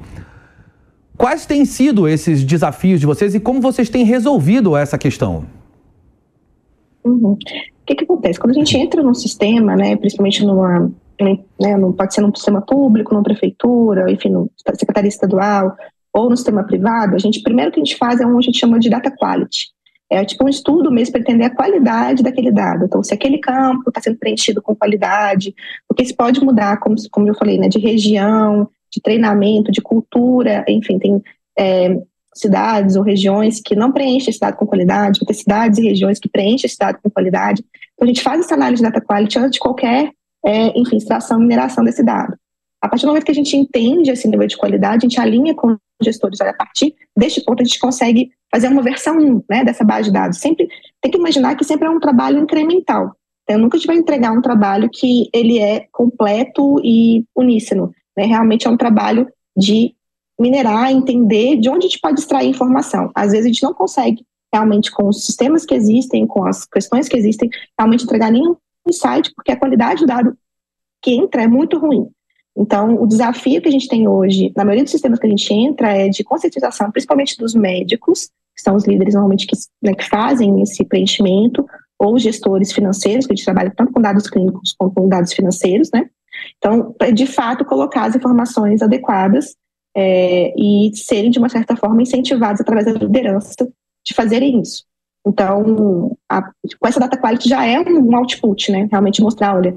Quais 1.18 1.44
têm 1.44 1.64
sido 1.64 2.06
esses 2.06 2.44
desafios 2.44 3.00
de 3.00 3.06
vocês 3.06 3.34
e 3.34 3.40
como 3.40 3.60
vocês 3.60 3.90
têm 3.90 4.04
resolvido 4.04 4.76
essa 4.76 4.96
questão? 4.96 5.44
Uhum. 7.04 7.32
O 7.32 7.36
que, 7.84 7.96
que 7.96 8.04
acontece? 8.04 8.38
Quando 8.38 8.52
a 8.52 8.54
gente 8.54 8.76
entra 8.76 9.02
num 9.02 9.14
sistema, 9.14 9.74
né, 9.74 9.96
principalmente 9.96 10.46
numa, 10.46 10.92
né, 11.20 11.76
no, 11.76 11.92
pode 11.92 12.14
ser 12.14 12.20
num 12.20 12.32
sistema 12.32 12.60
público, 12.62 13.12
numa 13.12 13.24
prefeitura, 13.24 14.08
enfim, 14.08 14.28
no 14.28 14.48
secretaria 14.74 15.08
estadual 15.08 15.74
ou 16.12 16.30
no 16.30 16.36
sistema 16.36 16.62
privado, 16.62 17.16
a 17.16 17.18
gente 17.18 17.42
primeiro 17.42 17.72
que 17.72 17.80
a 17.80 17.84
gente 17.84 17.96
faz 17.96 18.20
é 18.20 18.26
um 18.26 18.34
que 18.34 18.38
a 18.38 18.42
gente 18.42 18.60
chama 18.60 18.78
de 18.78 18.88
data 18.88 19.10
quality. 19.10 19.70
É 20.08 20.24
tipo 20.24 20.44
um 20.44 20.48
estudo 20.48 20.90
mesmo 20.90 21.12
para 21.12 21.20
entender 21.20 21.44
a 21.44 21.54
qualidade 21.54 22.22
daquele 22.22 22.52
dado. 22.52 22.84
Então, 22.84 23.02
se 23.02 23.12
aquele 23.12 23.38
campo 23.38 23.88
está 23.88 24.00
sendo 24.00 24.18
preenchido 24.18 24.62
com 24.62 24.74
qualidade, 24.74 25.52
porque 25.86 26.04
isso 26.04 26.16
pode 26.16 26.40
mudar, 26.40 26.78
como, 26.78 26.94
como 27.10 27.28
eu 27.28 27.34
falei, 27.34 27.58
né, 27.58 27.68
de 27.68 27.78
região, 27.80 28.68
de 28.90 29.00
treinamento, 29.00 29.72
de 29.72 29.80
cultura, 29.80 30.64
enfim, 30.68 30.98
tem 30.98 31.22
é, 31.58 32.00
cidades 32.34 32.96
ou 32.96 33.02
regiões 33.02 33.60
que 33.60 33.74
não 33.74 33.92
preenchem 33.92 34.30
esse 34.30 34.40
dado 34.40 34.56
com 34.56 34.66
qualidade, 34.66 35.20
tem 35.20 35.34
cidades 35.34 35.78
e 35.78 35.82
regiões 35.82 36.18
que 36.18 36.28
preenchem 36.28 36.66
esse 36.66 36.78
dado 36.78 36.98
com 37.02 37.10
qualidade. 37.10 37.64
Então, 37.94 38.04
a 38.04 38.06
gente 38.06 38.22
faz 38.22 38.40
essa 38.40 38.54
análise 38.54 38.82
de 38.82 38.88
data 38.88 39.04
quality 39.04 39.38
antes 39.38 39.52
de 39.52 39.58
qualquer, 39.58 40.10
é, 40.44 40.78
enfim, 40.78 40.96
extração 40.96 41.38
mineração 41.38 41.84
desse 41.84 42.02
dado. 42.02 42.36
A 42.80 42.88
partir 42.88 43.06
do 43.06 43.08
momento 43.08 43.24
que 43.24 43.32
a 43.32 43.34
gente 43.34 43.56
entende 43.56 44.10
esse 44.10 44.28
nível 44.28 44.46
de 44.46 44.56
qualidade, 44.56 45.04
a 45.04 45.08
gente 45.08 45.20
alinha 45.20 45.54
com 45.54 45.72
os 45.72 45.78
gestores, 46.04 46.40
olha, 46.40 46.50
a 46.50 46.56
partir 46.56 46.94
deste 47.16 47.42
ponto 47.44 47.60
a 47.60 47.64
gente 47.64 47.80
consegue 47.80 48.30
fazer 48.50 48.68
uma 48.68 48.82
versão 48.82 49.18
1 49.18 49.42
né, 49.50 49.64
dessa 49.64 49.84
base 49.84 50.04
de 50.04 50.12
dados. 50.12 50.38
Sempre 50.38 50.68
tem 51.00 51.10
que 51.10 51.18
imaginar 51.18 51.56
que 51.56 51.64
sempre 51.64 51.88
é 51.88 51.90
um 51.90 51.98
trabalho 51.98 52.38
incremental. 52.38 53.16
Então, 53.42 53.58
nunca 53.58 53.76
a 53.76 53.78
gente 53.78 53.86
vai 53.86 53.96
entregar 53.96 54.30
um 54.30 54.42
trabalho 54.42 54.88
que 54.92 55.28
ele 55.34 55.58
é 55.58 55.86
completo 55.90 56.80
e 56.84 57.24
uníssono. 57.34 57.92
Né? 58.18 58.24
Realmente 58.24 58.66
é 58.66 58.70
um 58.70 58.76
trabalho 58.76 59.28
de 59.56 59.94
minerar, 60.40 60.90
entender 60.90 61.56
de 61.56 61.68
onde 61.68 61.86
a 61.86 61.88
gente 61.88 62.00
pode 62.00 62.18
extrair 62.18 62.48
informação. 62.48 63.12
Às 63.14 63.30
vezes 63.30 63.46
a 63.46 63.48
gente 63.48 63.62
não 63.62 63.72
consegue 63.72 64.26
realmente 64.52 64.90
com 64.90 65.08
os 65.08 65.24
sistemas 65.24 65.64
que 65.64 65.74
existem, 65.74 66.26
com 66.26 66.44
as 66.44 66.64
questões 66.64 67.08
que 67.08 67.16
existem, 67.16 67.48
realmente 67.78 68.02
entregar 68.02 68.32
nenhum 68.32 68.56
insight, 68.88 69.32
porque 69.36 69.52
a 69.52 69.56
qualidade 69.56 70.00
do 70.00 70.06
dado 70.06 70.36
que 71.00 71.12
entra 71.12 71.42
é 71.42 71.46
muito 71.46 71.78
ruim. 71.78 72.08
Então, 72.56 73.00
o 73.00 73.06
desafio 73.06 73.62
que 73.62 73.68
a 73.68 73.72
gente 73.72 73.86
tem 73.86 74.08
hoje, 74.08 74.52
na 74.56 74.64
maioria 74.64 74.82
dos 74.82 74.90
sistemas 74.90 75.20
que 75.20 75.26
a 75.26 75.30
gente 75.30 75.54
entra, 75.54 75.96
é 75.96 76.08
de 76.08 76.24
conscientização, 76.24 76.90
principalmente 76.90 77.36
dos 77.36 77.54
médicos, 77.54 78.30
que 78.56 78.62
são 78.62 78.74
os 78.74 78.84
líderes 78.84 79.14
normalmente 79.14 79.46
que, 79.46 79.56
né, 79.80 79.94
que 79.94 80.08
fazem 80.08 80.60
esse 80.60 80.84
preenchimento, 80.84 81.64
ou 81.96 82.18
gestores 82.18 82.72
financeiros, 82.72 83.26
que 83.26 83.32
a 83.32 83.36
gente 83.36 83.44
trabalha 83.44 83.72
tanto 83.76 83.92
com 83.92 84.00
dados 84.00 84.28
clínicos 84.28 84.74
quanto 84.76 84.94
com 84.94 85.08
dados 85.08 85.32
financeiros, 85.32 85.90
né? 85.92 86.08
Então, 86.58 86.94
de 87.12 87.26
fato, 87.26 87.64
colocar 87.64 88.04
as 88.04 88.16
informações 88.16 88.82
adequadas 88.82 89.56
é, 89.96 90.52
e 90.56 90.90
serem, 90.94 91.30
de 91.30 91.38
uma 91.38 91.48
certa 91.48 91.76
forma, 91.76 92.02
incentivados 92.02 92.60
através 92.60 92.86
da 92.86 92.92
liderança 92.92 93.68
de 94.04 94.14
fazerem 94.14 94.60
isso. 94.60 94.84
Então, 95.26 96.16
a, 96.28 96.42
com 96.42 96.88
essa 96.88 97.00
data 97.00 97.16
quality 97.16 97.48
já 97.48 97.66
é 97.66 97.78
um, 97.80 98.10
um 98.10 98.16
output, 98.16 98.72
né? 98.72 98.88
Realmente 98.90 99.20
mostrar, 99.20 99.56
olha, 99.56 99.74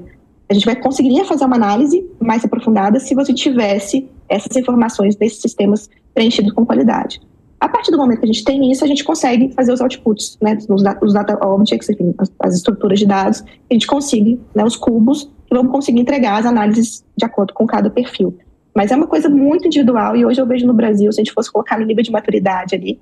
a 0.48 0.54
gente 0.54 0.64
vai 0.64 0.76
conseguiria 0.76 1.24
fazer 1.24 1.44
uma 1.44 1.56
análise 1.56 2.06
mais 2.20 2.44
aprofundada 2.44 3.00
se 3.00 3.14
você 3.14 3.32
tivesse 3.34 4.08
essas 4.28 4.56
informações 4.56 5.16
desses 5.16 5.40
sistemas 5.40 5.88
preenchidos 6.14 6.52
com 6.52 6.64
qualidade. 6.64 7.20
A 7.60 7.68
partir 7.68 7.92
do 7.92 7.98
momento 7.98 8.18
que 8.18 8.24
a 8.24 8.32
gente 8.32 8.44
tem 8.44 8.70
isso, 8.72 8.84
a 8.84 8.88
gente 8.88 9.04
consegue 9.04 9.52
fazer 9.54 9.72
os 9.72 9.80
outputs, 9.80 10.36
né, 10.42 10.58
os, 10.68 11.12
data 11.12 11.38
objects, 11.46 11.88
enfim, 11.88 12.12
as, 12.18 12.32
as 12.40 12.54
estruturas 12.56 12.98
de 12.98 13.06
dados, 13.06 13.44
a 13.70 13.72
gente 13.72 13.86
consiga, 13.86 14.36
né, 14.54 14.64
os 14.64 14.76
cubos, 14.76 15.30
vamos 15.58 15.72
conseguir 15.72 16.00
entregar 16.00 16.38
as 16.38 16.46
análises 16.46 17.04
de 17.16 17.24
acordo 17.24 17.52
com 17.52 17.66
cada 17.66 17.90
perfil. 17.90 18.36
Mas 18.74 18.90
é 18.90 18.96
uma 18.96 19.06
coisa 19.06 19.28
muito 19.28 19.66
individual 19.66 20.16
e 20.16 20.24
hoje 20.24 20.40
eu 20.40 20.46
vejo 20.46 20.66
no 20.66 20.72
Brasil, 20.72 21.12
se 21.12 21.20
a 21.20 21.24
gente 21.24 21.34
fosse 21.34 21.52
colocar 21.52 21.78
no 21.78 21.84
nível 21.84 22.02
de 22.02 22.10
maturidade 22.10 22.74
ali, 22.74 22.98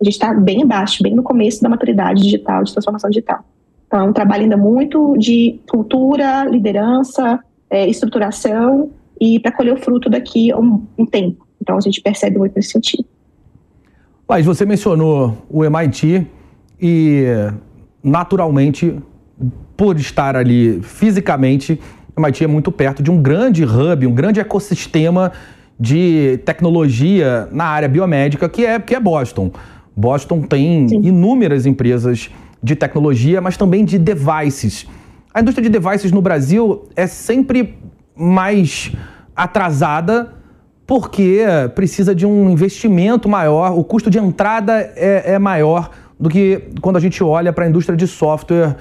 a 0.00 0.04
gente 0.04 0.14
está 0.14 0.32
bem 0.34 0.62
abaixo, 0.62 1.02
bem 1.02 1.14
no 1.14 1.22
começo 1.22 1.62
da 1.62 1.68
maturidade 1.68 2.22
digital, 2.22 2.64
de 2.64 2.72
transformação 2.72 3.10
digital. 3.10 3.44
Então, 3.86 4.00
é 4.00 4.02
um 4.04 4.12
trabalho 4.12 4.44
ainda 4.44 4.56
muito 4.56 5.16
de 5.18 5.60
cultura, 5.70 6.44
liderança, 6.44 7.38
é, 7.68 7.86
estruturação 7.86 8.90
e 9.20 9.38
para 9.38 9.52
colher 9.52 9.74
o 9.74 9.76
fruto 9.76 10.08
daqui 10.08 10.52
um, 10.54 10.82
um 10.98 11.06
tempo. 11.06 11.46
Então, 11.60 11.76
a 11.76 11.80
gente 11.80 12.00
percebe 12.00 12.38
muito 12.38 12.54
nesse 12.56 12.70
sentido. 12.70 13.04
Mas 14.28 14.46
você 14.46 14.64
mencionou 14.64 15.36
o 15.48 15.62
MIT 15.62 16.26
e, 16.80 17.26
naturalmente, 18.02 18.96
por 19.82 19.96
estar 19.96 20.36
ali 20.36 20.80
fisicamente, 20.80 21.76
MIT 22.16 22.44
é 22.44 22.46
muito 22.46 22.70
perto 22.70 23.02
de 23.02 23.10
um 23.10 23.20
grande 23.20 23.64
hub, 23.64 24.06
um 24.06 24.14
grande 24.14 24.38
ecossistema 24.38 25.32
de 25.76 26.38
tecnologia 26.44 27.48
na 27.50 27.64
área 27.64 27.88
biomédica, 27.88 28.48
que 28.48 28.64
é, 28.64 28.78
que 28.78 28.94
é 28.94 29.00
Boston. 29.00 29.50
Boston 29.96 30.42
tem 30.42 30.88
Sim. 30.88 31.00
inúmeras 31.02 31.66
empresas 31.66 32.30
de 32.62 32.76
tecnologia, 32.76 33.40
mas 33.40 33.56
também 33.56 33.84
de 33.84 33.98
devices. 33.98 34.86
A 35.34 35.40
indústria 35.40 35.68
de 35.68 35.76
devices 35.76 36.12
no 36.12 36.22
Brasil 36.22 36.84
é 36.94 37.08
sempre 37.08 37.76
mais 38.14 38.92
atrasada 39.34 40.32
porque 40.86 41.40
precisa 41.74 42.14
de 42.14 42.24
um 42.24 42.50
investimento 42.50 43.28
maior, 43.28 43.76
o 43.76 43.82
custo 43.82 44.08
de 44.08 44.18
entrada 44.20 44.74
é, 44.94 45.32
é 45.32 45.38
maior 45.40 45.90
do 46.20 46.28
que 46.28 46.68
quando 46.80 46.98
a 46.98 47.00
gente 47.00 47.24
olha 47.24 47.52
para 47.52 47.64
a 47.64 47.68
indústria 47.68 47.96
de 47.96 48.06
software, 48.06 48.76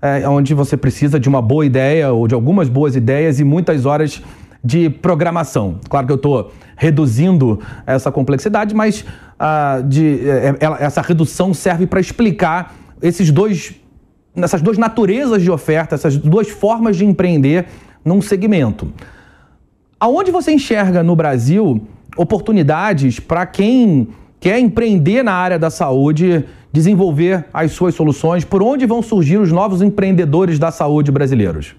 é, 0.00 0.28
onde 0.28 0.54
você 0.54 0.76
precisa 0.76 1.18
de 1.18 1.28
uma 1.28 1.40
boa 1.40 1.64
ideia 1.64 2.12
ou 2.12 2.28
de 2.28 2.34
algumas 2.34 2.68
boas 2.68 2.96
ideias 2.96 3.40
e 3.40 3.44
muitas 3.44 3.86
horas 3.86 4.22
de 4.62 4.90
programação. 4.90 5.78
Claro 5.88 6.06
que 6.06 6.12
eu 6.12 6.16
estou 6.16 6.52
reduzindo 6.76 7.60
essa 7.86 8.10
complexidade, 8.10 8.74
mas 8.74 9.04
ah, 9.38 9.80
de, 9.86 10.28
é, 10.28 10.56
ela, 10.60 10.76
essa 10.80 11.00
redução 11.00 11.54
serve 11.54 11.86
para 11.86 12.00
explicar 12.00 12.74
esses 13.00 13.30
dois, 13.30 13.74
essas 14.34 14.60
duas 14.60 14.76
naturezas 14.76 15.42
de 15.42 15.50
oferta, 15.50 15.94
essas 15.94 16.16
duas 16.16 16.48
formas 16.48 16.96
de 16.96 17.04
empreender 17.04 17.66
num 18.04 18.20
segmento. 18.20 18.92
Aonde 19.98 20.30
você 20.30 20.52
enxerga 20.52 21.02
no 21.02 21.16
Brasil 21.16 21.86
oportunidades 22.16 23.20
para 23.20 23.46
quem 23.46 24.08
quer 24.40 24.58
empreender 24.58 25.22
na 25.22 25.32
área 25.32 25.58
da 25.58 25.70
saúde, 25.70 26.44
desenvolver 26.76 27.46
as 27.54 27.72
suas 27.72 27.94
soluções? 27.94 28.44
Por 28.44 28.62
onde 28.62 28.84
vão 28.84 29.00
surgir 29.00 29.38
os 29.38 29.50
novos 29.50 29.80
empreendedores 29.80 30.58
da 30.58 30.70
saúde 30.70 31.10
brasileiros? 31.10 31.74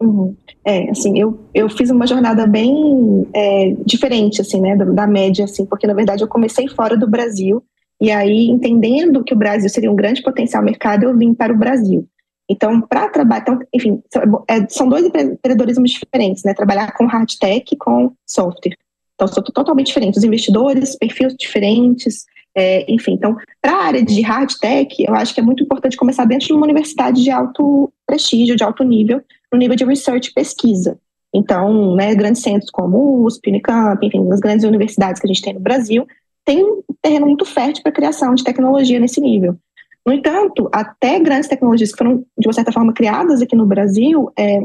Uhum. 0.00 0.34
É, 0.64 0.88
assim, 0.90 1.18
eu, 1.18 1.38
eu 1.52 1.68
fiz 1.68 1.90
uma 1.90 2.06
jornada 2.06 2.46
bem 2.46 3.26
é, 3.34 3.74
diferente, 3.84 4.40
assim, 4.40 4.60
né, 4.60 4.74
da, 4.74 4.86
da, 4.86 5.06
média, 5.06 5.44
assim, 5.44 5.66
porque 5.66 5.86
na 5.86 5.92
verdade 5.92 6.22
eu 6.22 6.28
comecei 6.28 6.66
fora 6.68 6.96
do 6.96 7.06
Brasil 7.06 7.62
e 8.00 8.10
aí, 8.10 8.48
entendendo 8.48 9.22
que 9.22 9.34
o 9.34 9.36
Brasil 9.36 9.68
seria 9.68 9.92
um 9.92 9.96
grande 9.96 10.22
potencial 10.22 10.62
mercado, 10.62 11.04
eu 11.04 11.16
vim 11.16 11.34
para 11.34 11.52
o 11.52 11.56
Brasil. 11.56 12.08
Então, 12.48 12.80
para 12.80 13.08
trabalhar, 13.08 13.42
então, 13.42 13.58
enfim, 13.72 14.02
é, 14.48 14.66
são 14.68 14.88
dois 14.88 15.04
empreendedorismos 15.06 15.90
diferentes, 15.90 16.42
né? 16.44 16.52
Trabalhar 16.54 16.92
com 16.92 17.06
hard 17.06 17.30
tech 17.38 17.64
e 17.72 17.76
com 17.76 18.12
software. 18.26 18.76
Então, 19.14 19.28
são 19.28 19.42
totalmente 19.42 19.86
diferentes. 19.86 20.18
Os 20.18 20.24
investidores, 20.24 20.96
perfis 20.96 21.34
diferentes, 21.38 22.24
é, 22.56 22.90
enfim. 22.92 23.14
Então, 23.14 23.36
para 23.60 23.72
a 23.72 23.84
área 23.84 24.04
de 24.04 24.20
hard 24.22 24.52
tech, 24.60 24.94
eu 25.02 25.14
acho 25.14 25.34
que 25.34 25.40
é 25.40 25.42
muito 25.42 25.62
importante 25.62 25.96
começar 25.96 26.24
dentro 26.24 26.46
de 26.46 26.52
uma 26.52 26.64
universidade 26.64 27.22
de 27.22 27.30
alto 27.30 27.92
prestígio, 28.06 28.56
de 28.56 28.62
alto 28.62 28.84
nível, 28.84 29.20
no 29.52 29.58
nível 29.58 29.76
de 29.76 29.84
research 29.84 30.30
e 30.30 30.34
pesquisa. 30.34 30.98
Então, 31.34 31.96
né, 31.96 32.14
grandes 32.14 32.42
centros 32.42 32.70
como 32.70 33.24
USP, 33.24 33.50
Unicamp, 33.50 34.06
enfim, 34.06 34.30
as 34.32 34.38
grandes 34.38 34.64
universidades 34.64 35.20
que 35.20 35.26
a 35.26 35.32
gente 35.32 35.42
tem 35.42 35.54
no 35.54 35.60
Brasil, 35.60 36.06
tem 36.44 36.62
um 36.62 36.82
terreno 37.02 37.26
muito 37.26 37.44
fértil 37.44 37.82
para 37.82 37.90
a 37.90 37.94
criação 37.94 38.34
de 38.34 38.44
tecnologia 38.44 39.00
nesse 39.00 39.20
nível. 39.20 39.56
No 40.06 40.12
entanto, 40.12 40.68
até 40.72 41.18
grandes 41.18 41.48
tecnologias 41.48 41.90
que 41.90 41.98
foram, 41.98 42.24
de 42.38 42.46
uma 42.46 42.52
certa 42.52 42.70
forma, 42.70 42.92
criadas 42.92 43.40
aqui 43.40 43.56
no 43.56 43.66
Brasil, 43.66 44.30
é, 44.38 44.60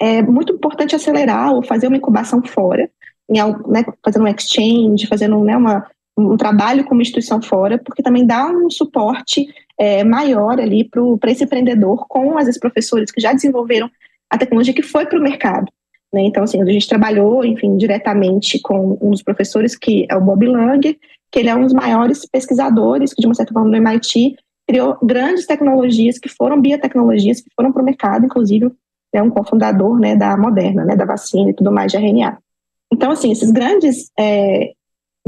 é 0.00 0.22
muito 0.22 0.54
importante 0.54 0.96
acelerar 0.96 1.52
ou 1.52 1.62
fazer 1.62 1.86
uma 1.86 1.96
incubação 1.96 2.42
fora, 2.42 2.90
em, 3.28 3.36
né, 3.68 3.84
fazendo 4.02 4.24
um 4.24 4.28
exchange, 4.28 5.06
fazendo 5.06 5.38
né, 5.44 5.56
uma, 5.56 5.86
um 6.18 6.36
trabalho 6.36 6.84
como 6.84 7.00
instituição 7.00 7.40
fora, 7.40 7.78
porque 7.78 8.02
também 8.02 8.26
dá 8.26 8.46
um 8.46 8.68
suporte 8.68 9.46
é, 9.78 10.02
maior 10.02 10.60
ali 10.60 10.84
para 10.84 11.30
esse 11.30 11.44
empreendedor 11.44 12.06
com, 12.08 12.34
vezes, 12.34 12.58
professores 12.58 13.10
que 13.10 13.20
já 13.20 13.32
desenvolveram 13.32 13.90
a 14.28 14.36
tecnologia 14.36 14.74
que 14.74 14.82
foi 14.82 15.06
para 15.06 15.18
o 15.18 15.22
mercado. 15.22 15.70
Né? 16.12 16.22
Então, 16.22 16.42
assim, 16.42 16.60
a 16.60 16.64
gente 16.66 16.88
trabalhou, 16.88 17.44
enfim, 17.44 17.76
diretamente 17.76 18.60
com 18.60 18.98
um 19.00 19.10
dos 19.10 19.22
professores, 19.22 19.76
que 19.76 20.06
é 20.10 20.16
o 20.16 20.20
Bob 20.20 20.46
Langer, 20.46 20.96
que 21.30 21.38
ele 21.38 21.48
é 21.48 21.54
um 21.54 21.62
dos 21.62 21.72
maiores 21.72 22.26
pesquisadores, 22.26 23.12
que 23.12 23.20
de 23.20 23.26
uma 23.26 23.34
certa 23.34 23.52
forma 23.52 23.70
no 23.70 23.76
MIT 23.76 24.36
criou 24.66 24.98
grandes 25.02 25.46
tecnologias 25.46 26.18
que 26.18 26.28
foram 26.28 26.60
biotecnologias, 26.60 27.40
que 27.40 27.50
foram 27.54 27.72
para 27.72 27.82
o 27.82 27.84
mercado, 27.84 28.26
inclusive 28.26 28.70
é 29.12 29.22
um 29.22 29.30
cofundador 29.30 29.98
né, 29.98 30.14
da 30.14 30.36
Moderna, 30.36 30.84
né, 30.84 30.94
da 30.94 31.06
vacina 31.06 31.50
e 31.50 31.54
tudo 31.54 31.72
mais 31.72 31.90
de 31.90 31.96
RNA. 31.96 32.38
Então, 32.92 33.10
assim, 33.10 33.30
esses 33.30 33.50
grandes 33.50 34.10
é, 34.18 34.72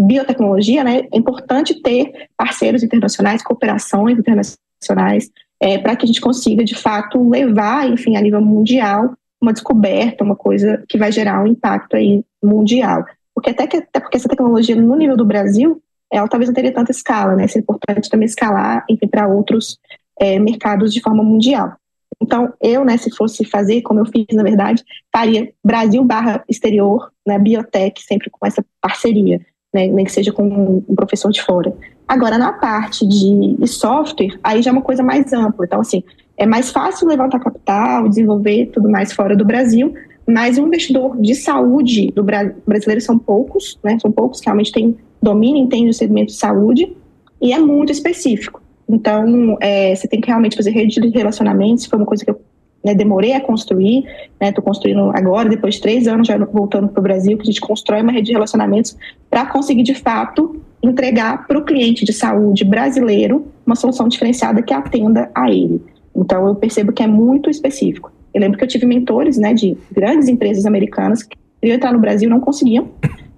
biotecnologia, 0.07 0.83
né, 0.83 1.03
é 1.13 1.19
importante 1.19 1.81
ter 1.83 2.29
parceiros 2.37 2.83
internacionais, 2.83 3.43
cooperações 3.43 4.19
internacionais, 4.19 5.31
é, 5.61 5.79
para 5.79 5.95
que 5.95 6.05
a 6.05 6.07
gente 6.07 6.21
consiga, 6.21 6.65
de 6.65 6.75
fato, 6.75 7.29
levar, 7.29 7.89
enfim, 7.89 8.17
a 8.17 8.21
nível 8.21 8.41
mundial, 8.41 9.15
uma 9.41 9.53
descoberta, 9.53 10.25
uma 10.25 10.37
coisa 10.37 10.83
que 10.89 10.99
vai 10.99 11.13
gerar 11.13 11.43
um 11.43 11.47
impacto 11.47 11.97
aí 11.97 12.25
mundial. 12.43 13.05
Porque 13.35 13.51
até, 13.51 13.67
que, 13.67 13.77
até 13.77 14.01
porque 14.01 14.17
essa 14.17 14.29
tecnologia, 14.29 14.77
no 14.77 14.97
nível 14.97 15.17
do 15.17 15.25
Brasil, 15.25 15.83
ela 16.13 16.29
talvez 16.29 16.49
não 16.49 16.55
teria 16.55 16.73
tanta 16.73 16.91
escala, 16.91 17.37
né? 17.37 17.47
É 17.55 17.59
importante 17.59 18.11
também 18.11 18.27
escalar, 18.27 18.85
enfim, 18.89 19.07
para 19.07 19.29
outros 19.29 19.79
é, 20.19 20.39
mercados 20.39 20.93
de 20.93 21.01
forma 21.01 21.23
mundial. 21.23 21.73
Então, 22.21 22.53
eu, 22.61 22.85
né, 22.85 22.97
se 22.99 23.11
fosse 23.11 23.45
fazer, 23.45 23.81
como 23.81 24.01
eu 24.01 24.07
fiz, 24.07 24.27
na 24.35 24.43
verdade, 24.43 24.85
faria 25.15 25.51
Brasil 25.65 26.05
barra 26.05 26.45
exterior, 26.49 27.11
né, 27.27 27.39
biotech, 27.39 28.03
sempre 28.03 28.29
com 28.29 28.47
essa 28.47 28.65
parceria, 28.81 29.41
né, 29.73 29.87
nem 29.87 30.05
que 30.05 30.13
seja 30.13 30.33
com 30.33 30.83
um 30.89 30.95
professor 30.95 31.31
de 31.31 31.43
fora. 31.43 31.73
Agora, 32.07 32.37
na 32.37 32.53
parte 32.53 33.07
de, 33.07 33.57
software, 33.67 34.39
aí 34.43 34.63
já 34.63 34.71
é 34.71 34.73
uma 34.73 34.83
coisa 34.83 35.03
mais 35.03 35.33
ampla. 35.33 35.65
Então, 35.65 35.81
assim, 35.81 36.03
é 36.37 36.45
mais 36.45 36.71
fácil 36.71 37.07
levantar 37.07 37.39
capital, 37.39 38.09
desenvolver 38.09 38.67
tudo 38.73 38.91
mais 38.91 39.13
fora 39.13 39.37
do 39.37 39.45
Brasil, 39.45 39.95
mas 40.27 40.59
o 40.59 40.63
investidor 40.63 41.21
de 41.21 41.35
saúde 41.35 42.11
do 42.13 42.25
brasileiro 42.25 43.01
são 43.01 43.19
poucos, 43.19 43.79
né, 43.83 43.99
são 44.01 44.11
poucos 44.11 44.41
que 44.41 44.47
realmente 44.47 44.73
têm 44.73 44.97
domina, 45.23 45.59
entende 45.59 45.91
o 45.91 45.95
segmento 45.95 46.33
de 46.33 46.39
saúde 46.39 46.93
e 47.41 47.53
é 47.53 47.59
muito 47.59 47.93
específico. 47.93 48.63
Então, 48.89 49.57
é, 49.61 49.95
você 49.95 50.09
tem 50.09 50.21
que 50.21 50.27
realmente 50.27 50.57
fazer 50.57 50.71
rede 50.71 51.01
de 51.01 51.09
relacionamentos, 51.11 51.87
foi 51.87 51.99
uma 51.99 52.07
coisa 52.07 52.25
que 52.25 52.31
eu 52.31 52.41
né, 52.85 52.95
demorei 52.95 53.35
a 53.35 53.41
construir, 53.41 53.99
estou 53.99 54.39
né, 54.41 54.53
construindo 54.53 55.11
agora, 55.15 55.49
depois 55.49 55.75
de 55.75 55.81
três 55.83 56.09
anos 56.09 56.27
já 56.27 56.37
voltando 56.39 56.89
para 56.89 57.01
o 57.01 57.03
Brasil, 57.03 57.37
que 57.37 57.43
a 57.43 57.47
gente 57.47 57.61
constrói 57.61 58.03
uma 58.03 58.13
rede 58.13 58.27
de 58.27 58.33
relacionamentos 58.33 58.97
para 59.29 59.47
conseguir, 59.47 59.83
de 59.83 59.95
fato, 59.95 60.61
entregar 60.83 61.47
para 61.47 61.59
o 61.59 61.65
cliente 61.65 62.05
de 62.05 62.13
saúde 62.13 62.65
brasileiro 62.65 63.47
uma 63.67 63.77
solução 63.77 64.09
diferenciada 64.09 64.63
que 64.63 64.73
atenda 64.73 65.31
a 65.35 65.51
ele. 65.51 65.83
Então, 66.17 66.47
eu 66.47 66.55
percebo 66.55 66.93
que 66.93 67.03
é 67.03 67.07
muito 67.07 67.51
específico. 67.51 68.11
Eu 68.33 68.41
lembro 68.41 68.59
que 68.59 68.65
eu 68.65 68.69
tive 68.69 68.87
mentores 68.87 69.37
né, 69.37 69.53
de 69.53 69.77
grandes 69.93 70.29
empresas 70.29 70.65
americanas 70.65 71.23
que 71.23 71.37
queriam 71.61 71.77
entrar 71.77 71.93
no 71.93 71.99
Brasil 71.99 72.29
e 72.29 72.31
não 72.31 72.41
conseguiam, 72.41 72.89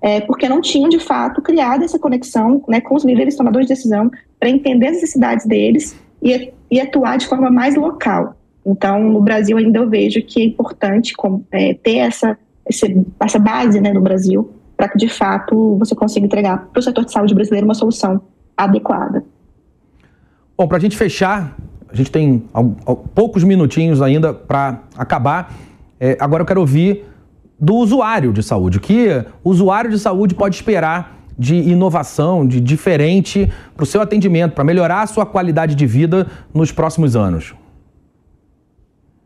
é, 0.00 0.20
porque 0.20 0.48
não 0.48 0.60
tinham, 0.60 0.88
de 0.88 0.98
fato, 0.98 1.40
criado 1.40 1.84
essa 1.84 1.98
conexão 1.98 2.62
né, 2.68 2.80
com 2.80 2.94
os 2.94 3.04
líderes 3.04 3.36
tomadores 3.36 3.66
de 3.66 3.74
decisão 3.74 4.10
para 4.38 4.48
entender 4.48 4.88
as 4.88 4.94
necessidades 4.94 5.46
deles 5.46 5.96
e, 6.22 6.52
e, 6.70 6.80
atuar 6.80 7.16
de 7.16 7.26
forma 7.26 7.50
mais 7.50 7.74
local. 7.74 8.36
Então, 8.64 9.02
no 9.02 9.20
Brasil 9.20 9.56
ainda 9.56 9.78
eu 9.78 9.88
vejo 9.88 10.22
que 10.22 10.40
é 10.40 10.44
importante 10.44 11.14
é, 11.50 11.74
ter 11.74 11.96
essa, 11.96 12.38
essa 13.20 13.38
base 13.38 13.80
né, 13.80 13.92
no 13.92 14.00
Brasil 14.00 14.50
para 14.76 14.88
que, 14.88 14.98
de 14.98 15.08
fato, 15.08 15.76
você 15.78 15.94
consiga 15.94 16.26
entregar 16.26 16.68
para 16.72 16.80
o 16.80 16.82
setor 16.82 17.04
de 17.04 17.12
saúde 17.12 17.34
brasileiro 17.34 17.66
uma 17.66 17.74
solução 17.74 18.20
adequada. 18.56 19.24
Bom, 20.56 20.68
para 20.68 20.76
a 20.76 20.80
gente 20.80 20.96
fechar, 20.96 21.56
a 21.88 21.94
gente 21.96 22.10
tem 22.10 22.44
poucos 23.14 23.44
minutinhos 23.44 24.00
ainda 24.00 24.32
para 24.32 24.82
acabar. 24.96 25.54
É, 26.00 26.16
agora 26.20 26.42
eu 26.42 26.46
quero 26.46 26.60
ouvir 26.60 27.04
do 27.58 27.74
usuário 27.76 28.32
de 28.32 28.42
saúde. 28.42 28.78
O 28.78 28.80
que 28.80 29.24
o 29.44 29.50
usuário 29.50 29.90
de 29.90 29.98
saúde 29.98 30.34
pode 30.34 30.56
esperar 30.56 31.18
de 31.38 31.54
inovação, 31.54 32.46
de 32.46 32.60
diferente 32.60 33.50
para 33.74 33.84
o 33.84 33.86
seu 33.86 34.00
atendimento, 34.00 34.52
para 34.52 34.64
melhorar 34.64 35.02
a 35.02 35.06
sua 35.06 35.24
qualidade 35.24 35.74
de 35.74 35.86
vida 35.86 36.26
nos 36.52 36.72
próximos 36.72 37.14
anos? 37.16 37.54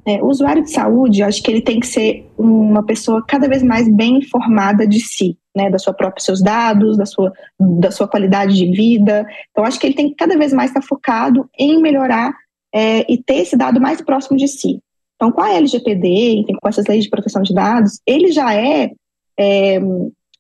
É, 0.06 0.22
o 0.22 0.26
usuário 0.26 0.62
de 0.62 0.70
saúde, 0.70 1.20
eu 1.20 1.26
acho 1.26 1.42
que 1.42 1.50
ele 1.50 1.60
tem 1.60 1.80
que 1.80 1.86
ser 1.86 2.30
uma 2.38 2.84
pessoa 2.84 3.24
cada 3.26 3.48
vez 3.48 3.60
mais 3.62 3.88
bem 3.88 4.18
informada 4.18 4.86
de 4.86 5.00
si, 5.00 5.36
né, 5.54 5.68
da 5.68 5.78
sua 5.78 5.92
própria 5.92 6.22
seus 6.22 6.40
dados, 6.40 6.96
da 6.96 7.04
sua, 7.04 7.32
da 7.58 7.90
sua 7.90 8.06
qualidade 8.06 8.54
de 8.54 8.70
vida. 8.70 9.26
Então, 9.50 9.64
acho 9.64 9.80
que 9.80 9.86
ele 9.86 9.96
tem 9.96 10.08
que 10.08 10.14
cada 10.14 10.38
vez 10.38 10.52
mais 10.52 10.70
estar 10.70 10.82
focado 10.82 11.50
em 11.58 11.82
melhorar 11.82 12.32
é, 12.72 13.10
e 13.12 13.20
ter 13.20 13.38
esse 13.38 13.56
dado 13.56 13.80
mais 13.80 14.00
próximo 14.00 14.36
de 14.36 14.46
si. 14.46 14.80
Então, 15.16 15.32
com 15.32 15.40
a 15.40 15.52
LGPD, 15.54 16.34
enfim, 16.40 16.54
com 16.60 16.68
essas 16.68 16.86
leis 16.86 17.02
de 17.02 17.10
proteção 17.10 17.42
de 17.42 17.52
dados, 17.52 18.00
ele 18.06 18.30
já 18.30 18.54
é, 18.54 18.92
é 19.38 19.80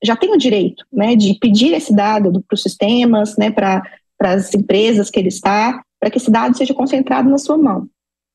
já 0.04 0.14
tem 0.14 0.32
o 0.32 0.38
direito 0.38 0.84
né, 0.92 1.16
de 1.16 1.34
pedir 1.40 1.72
esse 1.72 1.92
dado 1.94 2.44
para 2.46 2.54
os 2.54 2.62
sistemas, 2.62 3.36
né, 3.36 3.50
para 3.50 3.82
as 4.20 4.54
empresas 4.54 5.10
que 5.10 5.18
ele 5.18 5.28
está, 5.28 5.82
para 5.98 6.10
que 6.10 6.18
esse 6.18 6.30
dado 6.30 6.56
seja 6.56 6.74
concentrado 6.74 7.28
na 7.28 7.38
sua 7.38 7.56
mão. 7.56 7.88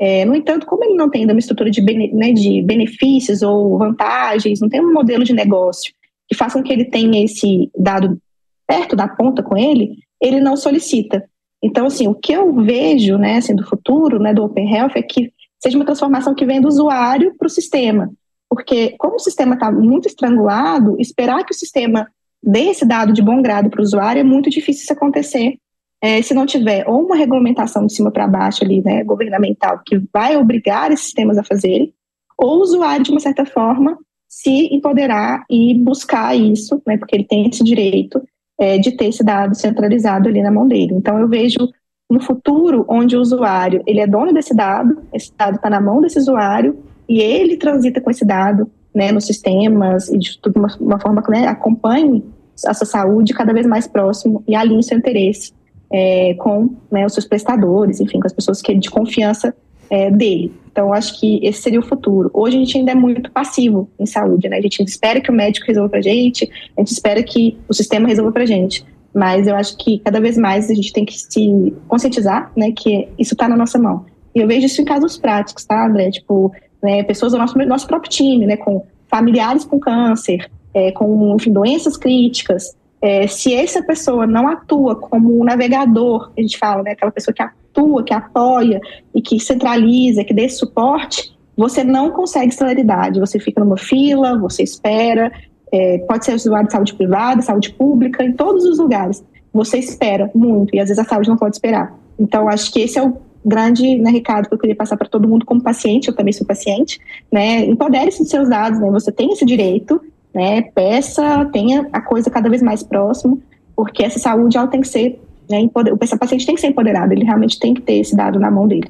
É, 0.04 0.26
no 0.26 0.34
entanto, 0.34 0.66
como 0.66 0.84
ele 0.84 0.96
não 0.96 1.12
tem 1.12 1.22
ainda 1.22 1.34
uma 1.34 1.40
estrutura 1.40 1.70
de, 1.70 1.80
né, 1.80 2.32
de 2.32 2.64
benefícios 2.64 3.44
ou 3.44 3.78
vantagens, 3.78 4.60
não 4.60 4.68
tem 4.68 4.82
um 4.82 4.92
modelo 4.92 5.24
de 5.24 5.32
negócio 5.32 5.94
que 6.28 6.36
faça 6.36 6.58
com 6.58 6.64
que 6.64 6.74
ele 6.74 6.86
tenha 6.86 7.24
esse 7.24 7.70
dado 7.78 8.20
perto 8.66 8.96
da 8.96 9.08
ponta 9.08 9.44
com 9.44 9.56
ele, 9.56 10.00
ele 10.20 10.40
não 10.40 10.58
solicita. 10.58 11.24
Então, 11.62 11.86
assim, 11.86 12.08
o 12.08 12.16
que 12.16 12.34
eu 12.34 12.52
vejo, 12.52 13.20
né, 13.20 13.38
assim, 13.38 13.56
do 13.56 13.64
futuro, 13.64 14.18
né, 14.18 14.34
do 14.34 14.44
Open 14.44 14.74
Health 14.74 14.94
é 14.96 15.04
que 15.04 15.32
seja 15.62 15.78
uma 15.78 15.86
transformação 15.86 16.34
que 16.34 16.48
vem 16.48 16.60
do 16.60 16.68
usuário 16.68 17.36
para 17.38 17.46
o 17.46 17.50
sistema. 17.50 18.12
Porque, 18.50 18.96
como 18.98 19.18
o 19.18 19.20
sistema 19.20 19.54
está 19.54 19.72
muito 19.72 20.08
estrangulado, 20.08 20.96
esperar 21.00 21.46
que 21.46 21.54
o 21.54 21.58
sistema 21.58 22.08
dê 22.42 22.70
esse 22.70 22.86
dado 22.86 23.14
de 23.14 23.22
bom 23.22 23.40
grado 23.40 23.70
para 23.70 23.82
o 23.82 23.84
usuário 23.84 24.22
é 24.22 24.24
muito 24.24 24.50
difícil 24.50 24.82
isso 24.82 24.94
acontecer 24.94 25.60
é, 26.02 26.22
se 26.22 26.34
não 26.34 26.48
tiver 26.48 26.84
ou 26.88 27.06
uma 27.06 27.16
regulamentação 27.16 27.86
de 27.86 27.94
cima 27.94 28.10
para 28.10 28.28
baixo 28.28 28.64
ali, 28.64 28.82
né, 28.82 29.04
governamental, 29.04 29.80
que 29.86 30.02
vai 30.12 30.36
obrigar 30.36 30.92
esses 30.92 31.06
sistemas 31.06 31.38
a 31.38 31.44
fazerem, 31.44 31.94
ou 32.38 32.58
o 32.58 32.62
usuário, 32.62 33.06
de 33.06 33.12
uma 33.12 33.20
certa 33.20 33.46
forma, 33.46 33.98
se 34.28 34.74
empoderar 34.74 35.46
e 35.48 35.78
buscar 35.78 36.36
isso, 36.36 36.82
né, 36.88 36.98
porque 36.98 37.16
ele 37.16 37.26
tem 37.26 37.48
esse 37.48 37.64
direito 37.64 38.22
é, 38.60 38.80
de 38.80 38.94
ter 38.94 39.10
esse 39.10 39.24
dado 39.24 39.56
centralizado 39.56 40.28
ali 40.28 40.42
na 40.42 40.52
mão 40.52 40.68
dele. 40.68 40.94
Então, 40.96 41.20
eu 41.20 41.28
vejo 41.28 41.70
no 42.10 42.20
futuro, 42.20 42.84
onde 42.90 43.16
o 43.16 43.22
usuário 43.22 43.84
ele 43.86 44.00
é 44.00 44.08
dono 44.08 44.34
desse 44.34 44.56
dado, 44.56 45.04
esse 45.14 45.32
dado 45.38 45.56
está 45.56 45.70
na 45.70 45.80
mão 45.80 46.02
desse 46.02 46.18
usuário 46.18 46.78
e 47.08 47.22
ele 47.22 47.58
transita 47.58 48.02
com 48.02 48.10
esse 48.10 48.26
dado 48.26 48.70
né, 48.94 49.12
nos 49.12 49.26
sistemas 49.26 50.10
e 50.10 50.18
de 50.18 50.40
uma, 50.56 50.68
uma 50.80 51.00
forma 51.00 51.22
que 51.22 51.32
né, 51.32 51.48
acompanhe 51.48 52.24
a 52.66 52.74
sua 52.74 52.86
saúde 52.86 53.34
cada 53.34 53.54
vez 53.54 53.66
mais 53.66 53.88
próximo 53.88 54.44
e 54.48 54.56
alinhe 54.56 54.84
seu 54.84 54.98
interesse 54.98 55.54
é, 55.91 56.34
com 56.36 56.69
né, 56.89 57.06
os 57.06 57.13
seus 57.13 57.25
prestadores, 57.25 57.99
enfim, 57.99 58.19
com 58.19 58.27
as 58.27 58.34
pessoas 58.34 58.62
que 58.62 58.73
de 58.73 58.89
confiança 58.89 59.54
é, 59.89 60.10
dele. 60.10 60.54
Então, 60.71 60.93
acho 60.93 61.19
que 61.19 61.45
esse 61.45 61.62
seria 61.62 61.80
o 61.80 61.84
futuro. 61.84 62.32
Hoje 62.34 62.56
a 62.56 62.60
gente 62.60 62.77
ainda 62.77 62.93
é 62.93 62.95
muito 62.95 63.30
passivo 63.30 63.89
em 63.99 64.06
saúde, 64.06 64.47
né? 64.47 64.58
A 64.58 64.62
gente 64.62 64.82
espera 64.84 65.19
que 65.19 65.30
o 65.30 65.34
médico 65.34 65.67
resolva 65.67 65.89
para 65.89 65.99
a 65.99 66.01
gente, 66.01 66.49
a 66.77 66.82
gente 66.82 66.93
espera 66.93 67.21
que 67.21 67.58
o 67.67 67.73
sistema 67.73 68.08
resolva 68.08 68.32
para 68.32 68.43
a 68.43 68.45
gente. 68.45 68.86
Mas 69.13 69.47
eu 69.47 69.56
acho 69.56 69.75
que 69.77 69.99
cada 69.99 70.21
vez 70.21 70.38
mais 70.38 70.71
a 70.71 70.73
gente 70.73 70.93
tem 70.93 71.04
que 71.04 71.13
se 71.13 71.73
conscientizar, 71.89 72.49
né, 72.56 72.71
que 72.71 73.10
isso 73.19 73.34
está 73.34 73.49
na 73.49 73.58
nossa 73.58 73.77
mão. 73.77 74.06
E 74.34 74.39
eu 74.39 74.47
vejo 74.47 74.65
isso 74.65 74.82
em 74.82 74.86
casos 74.86 75.17
práticos, 75.17 75.65
tá, 75.65 75.86
André? 75.86 76.10
Tipo, 76.10 76.54
né, 76.82 77.04
pessoas 77.04 77.34
do 77.34 77.38
nosso, 77.38 77.58
nosso 77.58 77.86
próprio 77.86 78.10
time, 78.10 78.45
né, 78.45 78.56
com 78.56 78.86
familiares 79.10 79.65
com 79.65 79.77
câncer, 79.77 80.49
é, 80.73 80.93
com 80.93 81.36
enfim, 81.36 81.51
doenças 81.51 81.97
críticas. 81.97 82.73
É, 83.02 83.26
se 83.26 83.54
essa 83.54 83.82
pessoa 83.82 84.28
não 84.28 84.48
atua 84.48 84.96
como 84.96 85.40
um 85.40 85.44
navegador, 85.44 86.32
a 86.38 86.42
gente 86.42 86.58
fala, 86.58 86.84
né, 86.84 86.92
aquela 86.92 87.12
pessoa 87.12 87.34
que 87.34 87.42
atua, 87.42 88.04
que 88.04 88.14
apoia 88.14 88.80
e 89.14 89.22
que 89.22 89.40
centraliza, 89.40 90.24
que 90.24 90.34
dê 90.34 90.48
suporte, 90.48 91.36
você 91.58 91.84
não 91.84 92.12
consegue 92.12 92.54
celeridade. 92.54 93.20
Você 93.20 93.40
fica 93.40 93.64
numa 93.64 93.78
fila, 93.78 94.38
você 94.38 94.62
espera, 94.62 95.32
é, 95.72 95.98
pode 96.00 96.26
ser 96.26 96.36
usuário 96.36 96.68
de 96.68 96.74
saúde 96.74 96.94
privada, 96.94 97.42
saúde 97.42 97.72
pública, 97.72 98.24
em 98.24 98.34
todos 98.34 98.66
os 98.66 98.78
lugares. 98.78 99.24
Você 99.54 99.80
espera 99.80 100.30
muito 100.34 100.76
e 100.76 100.80
às 100.80 100.90
vezes 100.90 101.04
a 101.04 101.08
saúde 101.08 101.30
não 101.30 101.38
pode 101.38 101.56
esperar. 101.56 101.98
Então, 102.20 102.48
acho 102.48 102.72
que 102.72 102.82
esse 102.82 103.00
é 103.00 103.04
o 103.04 103.18
grande 103.44 103.98
né, 103.98 104.12
recado 104.12 104.48
que 104.48 104.54
eu 104.54 104.60
queria 104.60 104.76
passar 104.76 104.96
para 104.96 105.08
todo 105.08 105.28
mundo 105.28 105.46
como 105.46 105.62
paciente, 105.62 106.08
eu 106.08 106.16
também 106.16 106.32
sou 106.32 106.46
paciente, 106.46 107.00
né? 107.32 107.66
Empodere-se 107.66 108.20
dos 108.20 108.30
seus 108.30 108.48
dados, 108.48 108.80
né? 108.80 108.90
Você 108.92 109.12
tem 109.12 109.32
esse 109.32 109.46
direito, 109.46 110.02
né? 110.34 110.62
Peça, 110.62 111.46
tenha 111.52 111.88
a 111.91 112.02
coisa 112.02 112.30
cada 112.30 112.50
vez 112.50 112.62
mais 112.62 112.84
próximo, 112.84 113.41
porque 113.76 114.04
essa 114.04 114.20
saúde 114.20 114.58
ela 114.58 114.67
tem 114.67 114.82
que 114.82 114.88
ser, 114.88 115.22
né, 115.50 115.60
empoder... 115.60 115.94
o 115.94 115.98
paciente 115.98 116.46
tem 116.46 116.56
que 116.56 116.62
ser 116.62 116.67
empoderado, 116.67 117.13
ele 117.13 117.24
realmente 117.24 117.60
tem 117.60 117.74
que 117.74 117.82
ter 117.82 117.96
esse 117.96 118.15
dado 118.15 118.39
na 118.39 118.50
mão 118.50 118.67
dele. 118.67 118.89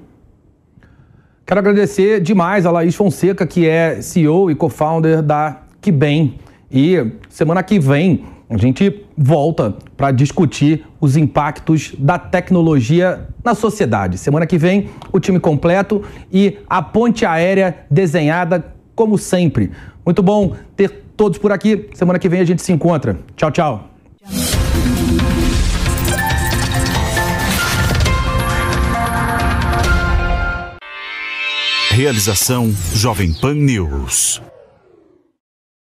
Quero 1.45 1.59
agradecer 1.59 2.21
demais 2.21 2.65
a 2.65 2.71
Laís 2.71 2.95
Fonseca, 2.95 3.45
que 3.45 3.67
é 3.67 4.01
CEO 4.01 4.49
e 4.49 4.55
co-founder 4.55 5.21
da 5.21 5.63
Bem. 5.93 6.35
E 6.71 7.13
semana 7.27 7.61
que 7.63 7.79
vem 7.79 8.23
a 8.51 8.57
gente 8.57 9.05
volta 9.17 9.73
para 9.95 10.11
discutir 10.11 10.85
os 10.99 11.15
impactos 11.15 11.95
da 11.97 12.19
tecnologia 12.19 13.27
na 13.43 13.55
sociedade. 13.55 14.17
Semana 14.17 14.45
que 14.45 14.57
vem, 14.57 14.89
o 15.11 15.21
time 15.21 15.39
completo 15.39 16.03
e 16.29 16.57
a 16.69 16.81
ponte 16.81 17.25
aérea 17.25 17.77
desenhada 17.89 18.73
como 18.93 19.17
sempre. 19.17 19.71
Muito 20.05 20.21
bom 20.21 20.53
ter 20.75 21.00
todos 21.21 21.37
por 21.37 21.51
aqui. 21.51 21.87
Semana 21.93 22.17
que 22.17 22.27
vem 22.27 22.39
a 22.39 22.43
gente 22.43 22.63
se 22.63 22.71
encontra. 22.71 23.15
Tchau, 23.35 23.51
tchau. 23.51 23.87
Realização 31.91 32.73
Jovem 32.95 33.31
Pan 33.33 33.53
News. 33.53 34.41